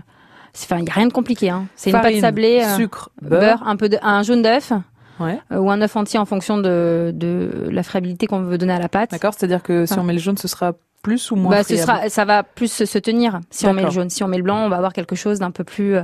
Enfin, 0.63 0.77
il 0.79 0.85
y 0.85 0.89
a 0.89 0.93
rien 0.93 1.07
de 1.07 1.13
compliqué. 1.13 1.49
Hein. 1.49 1.65
C'est 1.75 1.91
une 1.91 2.01
pâte 2.01 2.15
sablée, 2.15 2.61
euh, 2.63 2.75
sucre, 2.75 3.09
beurre, 3.21 3.39
beurre. 3.39 3.63
un 3.67 3.75
peu 3.75 3.87
de, 3.87 3.97
un 4.01 4.23
jaune 4.23 4.41
d'œuf 4.41 4.73
Ouais. 5.19 5.39
euh, 5.51 5.57
ou 5.57 5.69
un 5.69 5.81
œuf 5.81 5.95
entier 5.95 6.17
en 6.19 6.25
fonction 6.25 6.57
de, 6.57 7.11
de 7.13 7.67
la 7.71 7.83
friabilité 7.83 8.25
qu'on 8.25 8.41
veut 8.41 8.57
donner 8.57 8.73
à 8.73 8.79
la 8.79 8.89
pâte. 8.89 9.11
D'accord, 9.11 9.33
c'est-à-dire 9.37 9.61
que 9.63 9.85
si 9.85 9.97
on 9.99 10.03
met 10.03 10.13
le 10.13 10.19
jaune, 10.19 10.37
ce 10.37 10.47
sera 10.47 10.73
plus 11.03 11.31
ou 11.31 11.35
moins 11.35 11.51
Bah, 11.51 11.63
ce 11.63 11.75
friable 11.75 11.99
sera, 12.01 12.09
ça 12.09 12.25
va 12.25 12.43
plus 12.43 12.71
se, 12.71 12.97
tenir 12.99 13.39
si 13.51 13.67
on 13.67 13.73
met 13.73 13.83
le 13.83 13.89
jaune. 13.89 14.09
Si 14.09 14.23
on 14.23 14.27
met 14.27 14.37
le 14.37 14.43
blanc, 14.43 14.65
on 14.65 14.69
va 14.69 14.77
avoir 14.77 14.91
quelque 14.93 15.15
chose 15.15 15.39
d'un 15.39 15.51
peu 15.51 15.63
plus 15.63 15.95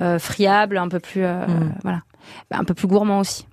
euh, 0.00 0.18
friable, 0.18 0.78
un 0.78 0.88
peu 0.88 1.00
plus, 1.00 1.24
euh, 1.24 1.46
Mhm. 1.46 1.72
voilà, 1.82 2.02
Bah, 2.50 2.56
un 2.60 2.64
peu 2.64 2.74
plus 2.74 2.86
gourmand 2.88 3.18
aussi. 3.20 3.46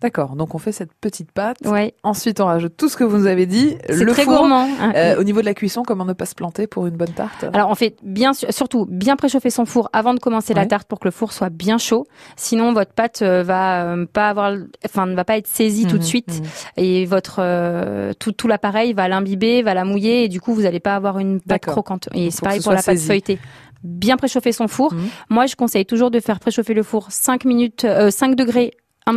D'accord, 0.00 0.36
donc 0.36 0.54
on 0.54 0.58
fait 0.58 0.70
cette 0.70 0.92
petite 0.94 1.32
pâte. 1.32 1.56
Ouais. 1.64 1.92
Ensuite, 2.04 2.40
on 2.40 2.44
rajoute 2.46 2.74
tout 2.76 2.88
ce 2.88 2.96
que 2.96 3.02
vous 3.02 3.18
nous 3.18 3.26
avez 3.26 3.46
dit. 3.46 3.76
C'est 3.88 4.06
très 4.06 4.22
four. 4.22 4.36
gourmand. 4.38 4.68
hein. 4.80 4.92
Euh, 4.94 5.18
au 5.18 5.24
niveau 5.24 5.40
de 5.40 5.44
la 5.46 5.54
cuisson, 5.54 5.82
comment 5.84 6.04
ne 6.04 6.12
pas 6.12 6.24
se 6.26 6.36
planter 6.36 6.66
pour 6.68 6.86
une 6.86 6.96
bonne 6.96 7.12
tarte? 7.12 7.44
Alors 7.52 7.68
on 7.70 7.74
fait 7.74 7.96
bien 8.04 8.32
su- 8.32 8.46
surtout 8.50 8.86
bien 8.88 9.16
préchauffer 9.16 9.50
son 9.50 9.64
four 9.64 9.90
avant 9.92 10.14
de 10.14 10.20
commencer 10.20 10.54
la 10.54 10.66
tarte 10.66 10.86
pour 10.88 11.00
que 11.00 11.06
le 11.08 11.10
four 11.10 11.32
soit 11.32 11.50
bien 11.50 11.78
chaud. 11.78 12.06
Sinon 12.36 12.72
votre 12.72 12.92
pâte 12.92 13.22
euh, 13.22 13.42
va 13.42 13.84
euh, 13.94 14.06
pas 14.06 14.28
avoir 14.28 14.54
enfin 14.84 15.06
ne 15.06 15.16
va 15.16 15.24
pas 15.24 15.36
être 15.36 15.48
saisie 15.48 15.86
tout 15.86 15.96
de 15.98 16.02
Mhm, 16.02 16.08
suite 16.08 16.28
mhm. 16.40 16.46
et 16.76 17.04
votre 17.06 17.36
euh, 17.40 18.12
tout 18.18 18.30
tout 18.32 18.46
l'appareil 18.46 18.92
va 18.92 19.08
l'imbiber, 19.08 19.62
va 19.62 19.74
la 19.74 19.84
mouiller 19.84 20.22
et 20.24 20.28
du 20.28 20.40
coup 20.40 20.54
vous 20.54 20.64
allez 20.66 20.80
pas 20.80 20.94
avoir 20.94 21.18
une 21.18 21.40
pâte 21.40 21.62
croquante. 21.66 22.08
Et 22.14 22.30
c'est 22.30 22.42
pareil 22.42 22.60
pour 22.60 22.72
la 22.72 22.82
pâte 22.84 22.98
feuilletée. 22.98 23.38
Bien 23.82 24.16
préchauffer 24.16 24.52
son 24.52 24.68
four. 24.68 24.92
Mhm. 24.94 25.08
Moi 25.30 25.46
je 25.46 25.56
conseille 25.56 25.86
toujours 25.86 26.10
de 26.12 26.20
faire 26.20 26.38
préchauffer 26.38 26.74
le 26.74 26.82
four 26.84 27.06
5 27.10 27.44
minutes 27.44 27.84
euh, 27.84 28.10
5 28.10 28.34
degrés 28.36 28.72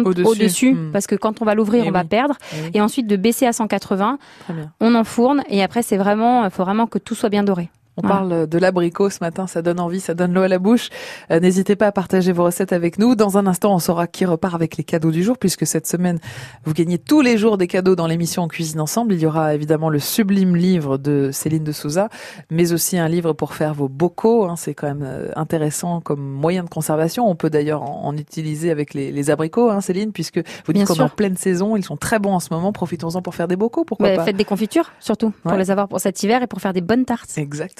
Au-dessus. 0.05 0.27
au-dessus 0.27 0.73
Mhm. 0.73 0.91
parce 0.91 1.07
que 1.07 1.15
quand 1.15 1.41
on 1.41 1.45
va 1.45 1.53
l'ouvrir 1.55 1.83
Eh 1.85 1.89
on 1.89 1.91
va 1.91 2.03
perdre 2.03 2.35
Eh 2.53 2.61
oui. 2.63 2.71
et 2.73 2.81
ensuite 2.81 3.07
de 3.07 3.15
baisser 3.15 3.45
à 3.45 3.53
180 3.53 4.17
Très 4.45 4.53
bien. 4.53 4.71
on 4.79 4.95
enfourne 4.95 5.43
et 5.49 5.61
après 5.63 5.81
c'est 5.83 5.97
vraiment 5.97 6.49
faut 6.49 6.63
vraiment 6.63 6.87
que 6.87 6.97
tout 6.99 7.15
soit 7.15 7.29
bien 7.29 7.43
doré. 7.43 7.69
On 7.97 8.01
Voilà. 8.07 8.15
parle 8.15 8.47
de 8.47 8.57
l'abricot 8.57 9.09
ce 9.09 9.17
matin, 9.21 9.47
ça 9.47 9.61
donne 9.61 9.79
envie, 9.79 9.99
ça 9.99 10.13
donne 10.13 10.33
l'eau 10.33 10.41
à 10.43 10.47
la 10.47 10.59
bouche. 10.59 10.89
Euh, 11.29 11.39
N'hésitez 11.41 11.75
pas 11.75 11.87
à 11.87 11.91
partager 11.91 12.31
vos 12.31 12.45
recettes 12.45 12.71
avec 12.71 12.97
nous. 12.99 13.15
Dans 13.15 13.37
un 13.37 13.45
instant, 13.47 13.73
on 13.75 13.79
saura 13.79 14.07
qui 14.07 14.23
repart 14.25 14.55
avec 14.55 14.77
les 14.77 14.83
cadeaux 14.85 15.11
du 15.11 15.23
jour, 15.23 15.37
puisque 15.37 15.67
cette 15.67 15.85
semaine, 15.87 16.17
vous 16.63 16.73
gagnez 16.73 16.97
tous 16.97 17.19
les 17.19 17.37
jours 17.37 17.57
des 17.57 17.67
cadeaux 17.67 17.95
dans 17.97 18.07
l'émission 18.07 18.43
On 18.43 18.47
Cuisine 18.47 18.79
Ensemble. 18.79 19.13
Il 19.13 19.19
y 19.19 19.25
aura 19.25 19.53
évidemment 19.53 19.89
le 19.89 19.99
sublime 19.99 20.55
livre 20.55 20.97
de 20.97 21.31
Céline 21.33 21.65
de 21.65 21.71
Souza, 21.73 22.07
mais 22.49 22.71
aussi 22.71 22.97
un 22.97 23.09
livre 23.09 23.33
pour 23.33 23.53
faire 23.53 23.73
vos 23.73 23.89
bocaux. 23.89 24.45
hein. 24.45 24.55
C'est 24.55 24.73
quand 24.73 24.87
même 24.87 25.03
euh, 25.05 25.27
intéressant 25.35 25.99
comme 25.99 26.21
moyen 26.21 26.63
de 26.63 26.69
conservation. 26.69 27.29
On 27.29 27.35
peut 27.35 27.49
d'ailleurs 27.49 27.83
en, 27.83 28.05
en 28.05 28.15
utiliser 28.17 28.71
avec 28.71 28.93
les, 28.93 29.11
les 29.11 29.29
abricots, 29.29 29.69
hein, 29.69 29.81
Céline, 29.81 30.13
puisque 30.13 30.37
vous 30.65 30.71
dites 30.73 30.87
qu'on 30.87 30.95
est 30.95 31.01
en 31.01 31.09
pleine 31.09 31.35
saison, 31.35 31.75
ils 31.75 31.83
sont 31.83 31.97
très 31.97 32.19
bons 32.19 32.33
en 32.35 32.39
ce 32.39 32.53
moment. 32.53 32.71
Profitons-en 32.71 33.21
pour 33.21 33.35
faire 33.35 33.49
des 33.49 33.57
bocaux, 33.57 33.83
pourquoi 33.83 34.07
Bah, 34.09 34.15
pas? 34.15 34.25
faites 34.25 34.37
des 34.37 34.45
confitures 34.45 34.91
surtout 35.01 35.31
pour 35.43 35.53
les 35.57 35.71
avoir 35.71 35.89
pour 35.89 35.99
cet 35.99 36.23
hiver 36.23 36.41
et 36.41 36.47
pour 36.47 36.61
faire 36.61 36.71
des 36.73 36.81
bonnes 36.81 37.03
tartes. 37.03 37.29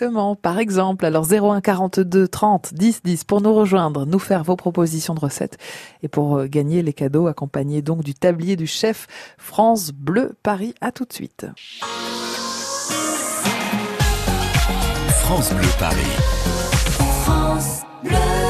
Exactement. 0.01 0.35
Par 0.35 0.57
exemple, 0.57 1.05
alors 1.05 1.31
01 1.31 1.61
42 1.61 2.27
30 2.27 2.73
10 2.73 3.03
10 3.03 3.23
pour 3.23 3.39
nous 3.39 3.53
rejoindre, 3.53 4.07
nous 4.07 4.17
faire 4.17 4.43
vos 4.43 4.55
propositions 4.55 5.13
de 5.13 5.19
recettes 5.19 5.59
et 6.01 6.07
pour 6.07 6.37
euh, 6.37 6.47
gagner 6.47 6.81
les 6.81 6.93
cadeaux 6.93 7.27
accompagnés 7.27 7.83
donc 7.83 8.03
du 8.03 8.15
tablier 8.15 8.55
du 8.55 8.65
chef 8.65 9.05
France 9.37 9.91
Bleu 9.91 10.33
Paris. 10.41 10.73
À 10.81 10.91
tout 10.91 11.05
de 11.05 11.13
suite. 11.13 11.45
France 15.19 15.53
Bleu 15.53 15.69
Paris. 15.77 16.17
France 17.23 17.83
Bleu. 18.03 18.40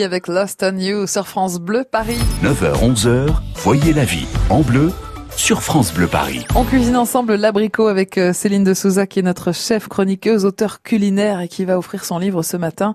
Avec 0.00 0.26
Lost 0.26 0.64
on 0.66 0.78
You 0.78 1.06
sur 1.06 1.28
France 1.28 1.60
Bleu 1.60 1.84
Paris. 1.84 2.18
9h-11h, 2.42 3.28
voyez 3.56 3.92
la 3.92 4.04
vie 4.04 4.26
en 4.48 4.62
bleu 4.62 4.90
sur 5.36 5.62
France 5.62 5.92
Bleu 5.92 6.06
Paris. 6.06 6.46
On 6.54 6.64
cuisine 6.64 6.96
ensemble 6.96 7.34
l'abricot 7.34 7.88
avec 7.88 8.16
euh, 8.16 8.32
Céline 8.32 8.64
de 8.64 8.72
Souza 8.72 9.06
qui 9.06 9.18
est 9.18 9.22
notre 9.22 9.52
chef 9.52 9.88
chroniqueuse, 9.88 10.46
auteur 10.46 10.80
culinaire 10.82 11.40
et 11.40 11.48
qui 11.48 11.66
va 11.66 11.76
offrir 11.76 12.06
son 12.06 12.18
livre 12.18 12.42
ce 12.42 12.56
matin 12.56 12.94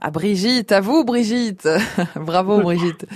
à 0.00 0.12
Brigitte. 0.12 0.70
À 0.70 0.80
vous 0.80 1.04
Brigitte. 1.04 1.68
Bravo 2.14 2.60
Brigitte. 2.60 3.06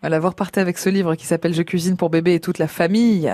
Voilà, 0.00 0.18
vous 0.18 0.28
repartez 0.28 0.60
avec 0.60 0.76
ce 0.76 0.88
livre 0.88 1.14
qui 1.14 1.26
s'appelle 1.26 1.54
Je 1.54 1.62
cuisine 1.62 1.96
pour 1.96 2.10
bébé 2.10 2.34
et 2.34 2.40
toute 2.40 2.58
la 2.58 2.68
famille 2.68 3.32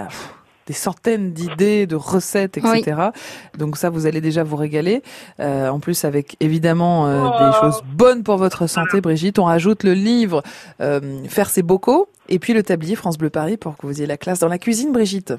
des 0.67 0.73
centaines 0.73 1.33
d'idées, 1.33 1.87
de 1.87 1.97
recettes, 1.97 2.59
etc. 2.59 3.11
Donc 3.59 3.77
ça, 3.77 3.91
vous 3.91 4.07
allez 4.07 4.21
déjà 4.21 4.43
vous 4.43 4.57
régaler. 4.57 5.03
Euh, 5.41 5.69
en 5.69 5.81
plus, 5.81 6.05
avec 6.05 6.37
évidemment 6.41 7.07
euh, 7.07 7.23
des 7.23 7.59
choses 7.61 7.83
bonnes 7.95 8.23
pour 8.23 8.37
votre 8.37 8.67
santé, 8.67 9.01
Brigitte. 9.01 9.39
On 9.39 9.45
rajoute 9.45 9.85
le 9.85 9.95
livre 9.95 10.43
euh, 10.81 11.01
Faire 11.29 11.51
ses 11.51 11.63
bocaux 11.63 12.09
et 12.29 12.39
puis 12.39 12.53
le 12.53 12.63
tablier 12.63 12.95
France 12.97 13.19
Bleu 13.19 13.31
Paris 13.31 13.57
pour 13.57 13.77
que 13.77 13.87
vous 13.87 13.99
ayez 13.99 14.07
la 14.07 14.17
classe 14.17 14.39
dans 14.39 14.49
la 14.49 14.59
cuisine, 14.59 14.93
Brigitte. 14.93 15.35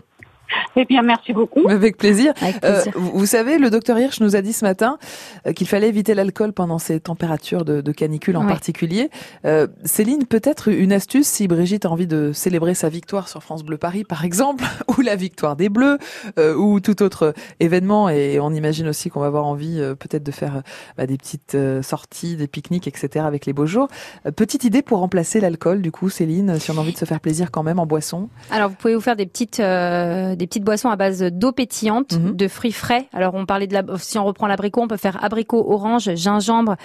Eh 0.76 0.86
bien, 0.86 1.02
merci 1.02 1.34
beaucoup. 1.34 1.68
Avec 1.70 1.98
plaisir. 1.98 2.34
Avec 2.41 2.64
Euh, 2.64 2.74
plaisir. 2.82 2.94
vous 2.96 3.12
vous 3.20 3.26
savez, 3.26 3.58
le 3.58 3.70
docteur 3.70 3.98
Hirsch 4.00 4.20
nous 4.22 4.36
a 4.36 4.41
dit 4.41 4.54
ce 4.54 4.66
matin 4.66 4.98
euh, 5.48 5.54
qu'il 5.54 5.68
fallait 5.68 5.88
éviter 5.89 6.14
l'alcool 6.14 6.52
pendant 6.54 6.80
ces 6.80 7.00
températures 7.00 7.64
de, 7.66 7.82
de 7.82 7.91
canicule 7.91 8.38
en 8.38 8.41
Ouais. 8.41 8.48
particulier. 8.48 9.10
Euh, 9.46 9.68
Céline, 9.84 10.26
peut-être 10.26 10.70
une 10.72 10.91
astuce 10.94 11.28
si 11.28 11.48
Brigitte 11.48 11.86
a 11.86 11.89
envie 11.91 12.08
de 12.08 12.32
célébrer 12.34 12.74
sa 12.76 12.89
victoire 12.89 13.30
sur 13.30 13.41
France 13.44 13.64
Bleu 13.64 13.78
Paris, 13.78 14.04
par 14.04 14.26
exemple, 14.26 14.64
ou 14.98 15.02
la 15.02 15.16
victoire 15.16 15.56
des 15.56 15.70
Bleus, 15.70 15.98
euh, 16.39 16.56
ou 16.56 16.80
tout 16.80 17.02
autre 17.04 17.34
événement. 17.60 18.10
Et 18.10 18.39
on 18.39 18.52
imagine 18.52 18.88
aussi 18.88 19.10
qu'on 19.10 19.20
va 19.22 19.28
avoir 19.28 19.46
envie 19.46 19.80
euh, 19.80 19.96
peut-être 19.96 20.24
de 20.24 20.32
faire 20.32 20.58
euh, 20.58 20.62
bah, 20.98 21.06
des 21.08 21.18
petites 21.18 21.56
euh, 21.56 21.82
sorties, 21.82 22.36
des 22.36 22.48
pique-niques, 22.48 22.88
etc. 22.88 23.26
avec 23.26 23.46
les 23.46 23.54
beaux 23.54 23.66
jours. 23.66 23.88
Euh, 24.26 24.32
petite 24.32 24.64
idée 24.66 24.82
pour 24.82 25.00
remplacer 25.00 25.39
l'alcool, 25.39 25.82
du 25.82 25.91
coup, 25.91 26.10
Céline, 26.10 26.60
si 26.60 26.70
on 26.72 26.78
a 26.78 26.80
envie 26.82 26.94
de 26.94 26.98
se 26.98 27.06
faire 27.06 27.20
plaisir 27.20 27.50
quand 27.52 27.64
même 27.64 27.80
en 27.80 27.86
boisson. 27.86 28.30
Alors 28.52 28.70
vous 28.70 28.76
pouvez 28.76 28.96
vous 28.96 29.02
faire 29.02 29.16
des 29.16 29.26
petites 29.26 29.60
euh, 29.60 30.36
des 30.44 30.48
petites 30.48 30.64
boissons 30.66 30.89
à 30.89 30.98
base 30.98 31.22
d'eau 31.24 31.54
pétillante, 31.54 32.14
Mhm. 32.18 32.36
de 32.36 32.48
fruits 32.50 32.74
frais. 32.74 33.06
Alors 33.14 33.34
on 33.34 33.46
parlait 33.46 33.66
de 33.68 33.74
la 33.74 33.84
si 33.98 34.18
on 34.20 34.26
reprend 34.26 34.46
l'abricot, 34.48 34.82
on 34.82 34.88
peut 34.89 34.98
faire 34.98 35.24
abricot 35.24 35.64
orange, 35.72 36.14
gingembre 36.16 36.76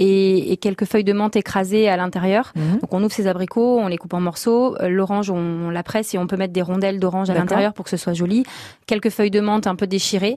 et, 0.00 0.50
et 0.52 0.56
quelques 0.56 0.84
feuilles 0.84 1.04
de 1.04 1.12
menthe 1.12 1.36
écrasées 1.36 1.88
à 1.88 1.96
l'intérieur. 1.96 2.52
Mhm. 2.56 2.78
Donc 2.80 2.92
on 2.92 3.02
ouvre 3.04 3.12
ces 3.12 3.28
abricots, 3.28 3.78
on 3.78 3.86
les 3.86 3.96
coupe 3.98 4.14
en 4.14 4.20
morceaux. 4.20 4.74
Euh, 4.80 4.88
L'orange 4.88 5.30
on, 5.30 5.36
on 5.66 5.70
la 5.70 5.82
presse 5.84 6.12
et 6.14 6.18
on 6.18 6.26
peut 6.26 6.36
mettre 6.36 6.52
des 6.52 6.62
rondelles 6.62 6.98
d'orange 6.98 7.30
à 7.30 7.34
l'intérieur 7.34 7.72
pour 7.72 7.84
que 7.84 7.90
ce 7.90 7.96
soit 7.96 8.14
joli. 8.14 8.42
Quelques 8.86 9.10
feuilles 9.10 9.30
de 9.30 9.40
menthe 9.40 9.66
un 9.68 9.76
peu 9.76 9.86
déchirées. 9.86 10.36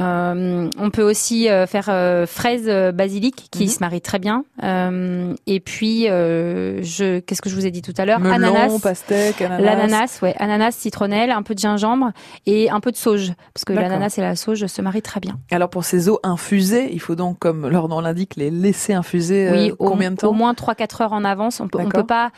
Euh, 0.00 0.68
on 0.78 0.90
peut 0.90 1.02
aussi 1.02 1.48
euh, 1.48 1.66
faire 1.66 1.86
euh, 1.88 2.26
fraise 2.26 2.64
euh, 2.66 2.90
basilic 2.92 3.48
qui 3.52 3.64
Mhm. 3.64 3.68
se 3.70 3.78
marie 3.80 4.00
très 4.00 4.18
bien. 4.18 4.44
Euh, 4.64 5.32
et 5.46 5.60
puis 5.60 6.06
je 6.06 7.20
qu'est-ce 7.20 7.42
que 7.42 7.48
je 7.50 7.54
vous 7.54 7.66
ai 7.66 7.70
dit 7.70 7.82
tout 7.82 7.94
à 7.98 8.04
l'heure? 8.04 8.20
Ananas. 8.24 8.78
pastèque, 8.82 9.40
ananas. 9.42 9.62
L'ananas, 9.64 10.18
ouais, 10.22 10.34
ananas, 10.38 10.72
citronnelle, 10.72 11.30
un 11.30 11.42
peu 11.42 11.54
de 11.54 11.60
gingembre 11.60 12.05
et 12.46 12.70
un 12.70 12.80
peu 12.80 12.92
de 12.92 12.96
sauge, 12.96 13.32
parce 13.54 13.64
que 13.64 13.72
l'ananas 13.72 14.14
et 14.18 14.20
la 14.20 14.36
sauge 14.36 14.66
se 14.66 14.82
marient 14.82 15.02
très 15.02 15.20
bien. 15.20 15.38
Alors 15.50 15.70
pour 15.70 15.84
ces 15.84 16.08
eaux 16.08 16.20
infusées, 16.22 16.92
il 16.92 17.00
faut 17.00 17.14
donc, 17.14 17.38
comme 17.38 17.68
leur 17.68 17.88
nom 17.88 18.00
l'indique, 18.00 18.36
les 18.36 18.50
laisser 18.50 18.92
infuser 18.92 19.50
oui, 19.50 19.70
euh, 19.70 19.76
au, 19.78 19.88
combien 19.88 20.10
de 20.10 20.16
temps 20.16 20.28
au 20.28 20.32
moins 20.32 20.52
3-4 20.52 21.02
heures 21.02 21.12
en 21.12 21.24
avance. 21.24 21.60
On 21.60 21.68
peut, 21.68 21.78
on 21.80 21.88
peut 21.88 22.04
pas, 22.04 22.30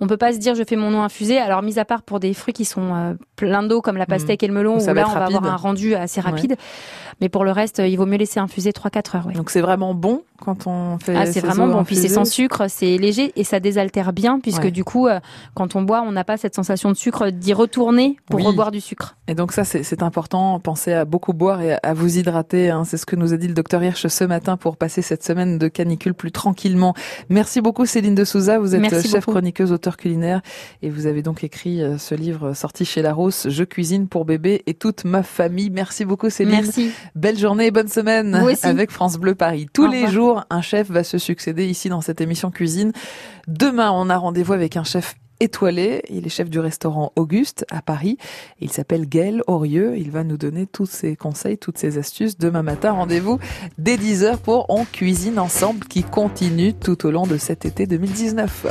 on 0.00 0.06
peut 0.06 0.16
pas 0.16 0.32
se 0.32 0.38
dire 0.38 0.54
je 0.54 0.64
fais 0.64 0.76
mon 0.76 0.94
eau 0.94 1.00
infusée. 1.02 1.38
Alors 1.38 1.62
mis 1.62 1.78
à 1.78 1.84
part 1.84 2.02
pour 2.02 2.20
des 2.20 2.34
fruits 2.34 2.54
qui 2.54 2.64
sont 2.64 2.94
euh, 2.94 3.14
pleins 3.36 3.62
d'eau 3.62 3.80
comme 3.80 3.96
la 3.96 4.06
pastèque 4.06 4.42
et 4.42 4.46
le 4.46 4.54
melon, 4.54 4.76
Où 4.76 4.86
là 4.86 4.92
on 5.08 5.12
va 5.12 5.20
rapide. 5.20 5.36
avoir 5.36 5.52
un 5.52 5.56
rendu 5.56 5.94
assez 5.94 6.20
Ouais. 6.26 6.56
Mais 7.20 7.28
pour 7.28 7.44
le 7.44 7.50
reste, 7.52 7.80
euh, 7.80 7.86
il 7.88 7.96
vaut 7.96 8.04
mieux 8.06 8.18
laisser 8.18 8.40
infuser 8.40 8.70
3-4 8.72 9.16
heures. 9.16 9.26
ouais. 9.26 9.32
Donc 9.32 9.50
c'est 9.50 9.60
vraiment 9.62 9.94
bon 9.94 10.22
quand 10.38 10.66
on 10.66 10.98
fait. 10.98 11.14
Ah, 11.16 11.24
c'est 11.24 11.32
ces 11.32 11.40
vraiment 11.40 11.66
bon. 11.68 11.82
Puis 11.84 11.96
c'est 11.96 12.08
sans 12.08 12.26
sucre, 12.26 12.64
c'est 12.68 12.98
léger 12.98 13.32
et 13.36 13.44
ça 13.44 13.58
désaltère 13.58 14.12
bien 14.12 14.38
puisque 14.38 14.64
Ouais. 14.64 14.70
du 14.70 14.84
coup, 14.84 15.06
euh, 15.08 15.18
quand 15.54 15.76
on 15.76 15.82
boit, 15.82 16.02
on 16.02 16.12
n'a 16.12 16.24
pas 16.24 16.36
cette 16.36 16.54
sensation 16.54 16.90
de 16.90 16.96
sucre 16.96 17.30
d'y 17.30 17.54
retourner 17.54 18.16
pour 18.28 18.40
Oui. 18.40 18.46
reboire 18.46 18.70
du 18.70 18.80
sucre. 18.82 19.16
Et 19.28 19.34
donc 19.34 19.52
ça, 19.52 19.64
c'est 19.64 20.02
important. 20.02 20.60
Pensez 20.60 20.92
à 20.92 21.04
beaucoup 21.06 21.32
boire 21.32 21.62
et 21.62 21.76
à, 21.82 21.94
vous 21.94 22.18
hydrater. 22.18 22.68
hein. 22.70 22.84
C'est 22.84 22.98
ce 22.98 23.06
que 23.06 23.16
nous 23.16 23.32
a 23.32 23.36
dit 23.38 23.48
le 23.48 23.54
docteur 23.54 23.82
Hirsch 23.82 24.06
ce 24.06 24.24
matin 24.24 24.56
pour 24.58 24.76
passer 24.76 25.00
cette 25.00 25.24
semaine 25.24 25.56
de 25.58 25.68
canicule 25.68 26.12
plus 26.14 26.32
tranquillement. 26.32 26.92
Merci 27.30 27.60
beaucoup 27.62 27.86
Céline 27.86 28.14
de 28.14 28.24
Souza. 28.24 28.58
Vous 28.58 28.74
êtes 28.74 28.80
Merci 28.82 29.08
chef 29.08 29.20
beaucoup. 29.24 29.32
chroniqueuse, 29.32 29.72
auteur 29.72 29.96
culinaire 29.96 30.42
et 30.82 30.90
vous 30.90 31.06
avez 31.06 31.22
donc 31.22 31.44
écrit 31.44 31.82
euh, 31.82 31.96
ce 31.96 32.14
livre 32.14 32.52
sorti 32.52 32.84
chez 32.84 33.00
Larousse, 33.00 33.48
Je 33.48 33.64
cuisine 33.64 34.06
pour 34.06 34.26
bébé 34.26 34.62
et 34.66 34.74
toute 34.74 35.04
ma 35.04 35.22
famille. 35.22 35.70
Merci 35.70 36.04
beaucoup 36.04 36.28
Céline. 36.28 36.52
Merci. 36.62 36.90
Belle 37.14 37.38
journée 37.38 37.66
et 37.66 37.70
bonne 37.70 37.88
semaine 37.88 38.34
avec 38.62 38.90
France 38.90 39.16
Bleu 39.18 39.34
Paris. 39.34 39.66
Tous 39.72 39.86
les 39.86 40.08
jours, 40.08 40.44
un 40.50 40.62
chef 40.62 40.90
va 40.90 41.04
se 41.04 41.18
succéder 41.18 41.66
ici 41.66 41.88
dans 41.88 42.00
cette 42.00 42.20
émission 42.20 42.50
cuisine. 42.50 42.92
Demain, 43.48 43.90
on 43.92 44.10
a 44.10 44.16
rendez-vous 44.16 44.52
avec 44.52 44.76
un 44.76 44.84
chef 44.84 45.14
étoilé. 45.40 46.02
Il 46.08 46.26
est 46.26 46.30
chef 46.30 46.50
du 46.50 46.58
restaurant 46.58 47.12
Auguste 47.16 47.64
à 47.70 47.82
Paris. 47.82 48.18
Il 48.60 48.70
s'appelle 48.70 49.08
Gaël 49.08 49.42
Aurieux. 49.46 49.96
Il 49.96 50.10
va 50.10 50.24
nous 50.24 50.36
donner 50.36 50.66
tous 50.66 50.86
ses 50.86 51.16
conseils, 51.16 51.58
toutes 51.58 51.78
ses 51.78 51.98
astuces. 51.98 52.38
Demain 52.38 52.62
matin, 52.62 52.92
rendez-vous 52.92 53.38
dès 53.78 53.96
10h 53.96 54.38
pour 54.38 54.66
On 54.68 54.84
cuisine 54.84 55.38
ensemble 55.38 55.84
qui 55.86 56.02
continue 56.02 56.74
tout 56.74 57.06
au 57.06 57.10
long 57.10 57.26
de 57.26 57.36
cet 57.36 57.64
été 57.64 57.86
2019. 57.86 58.66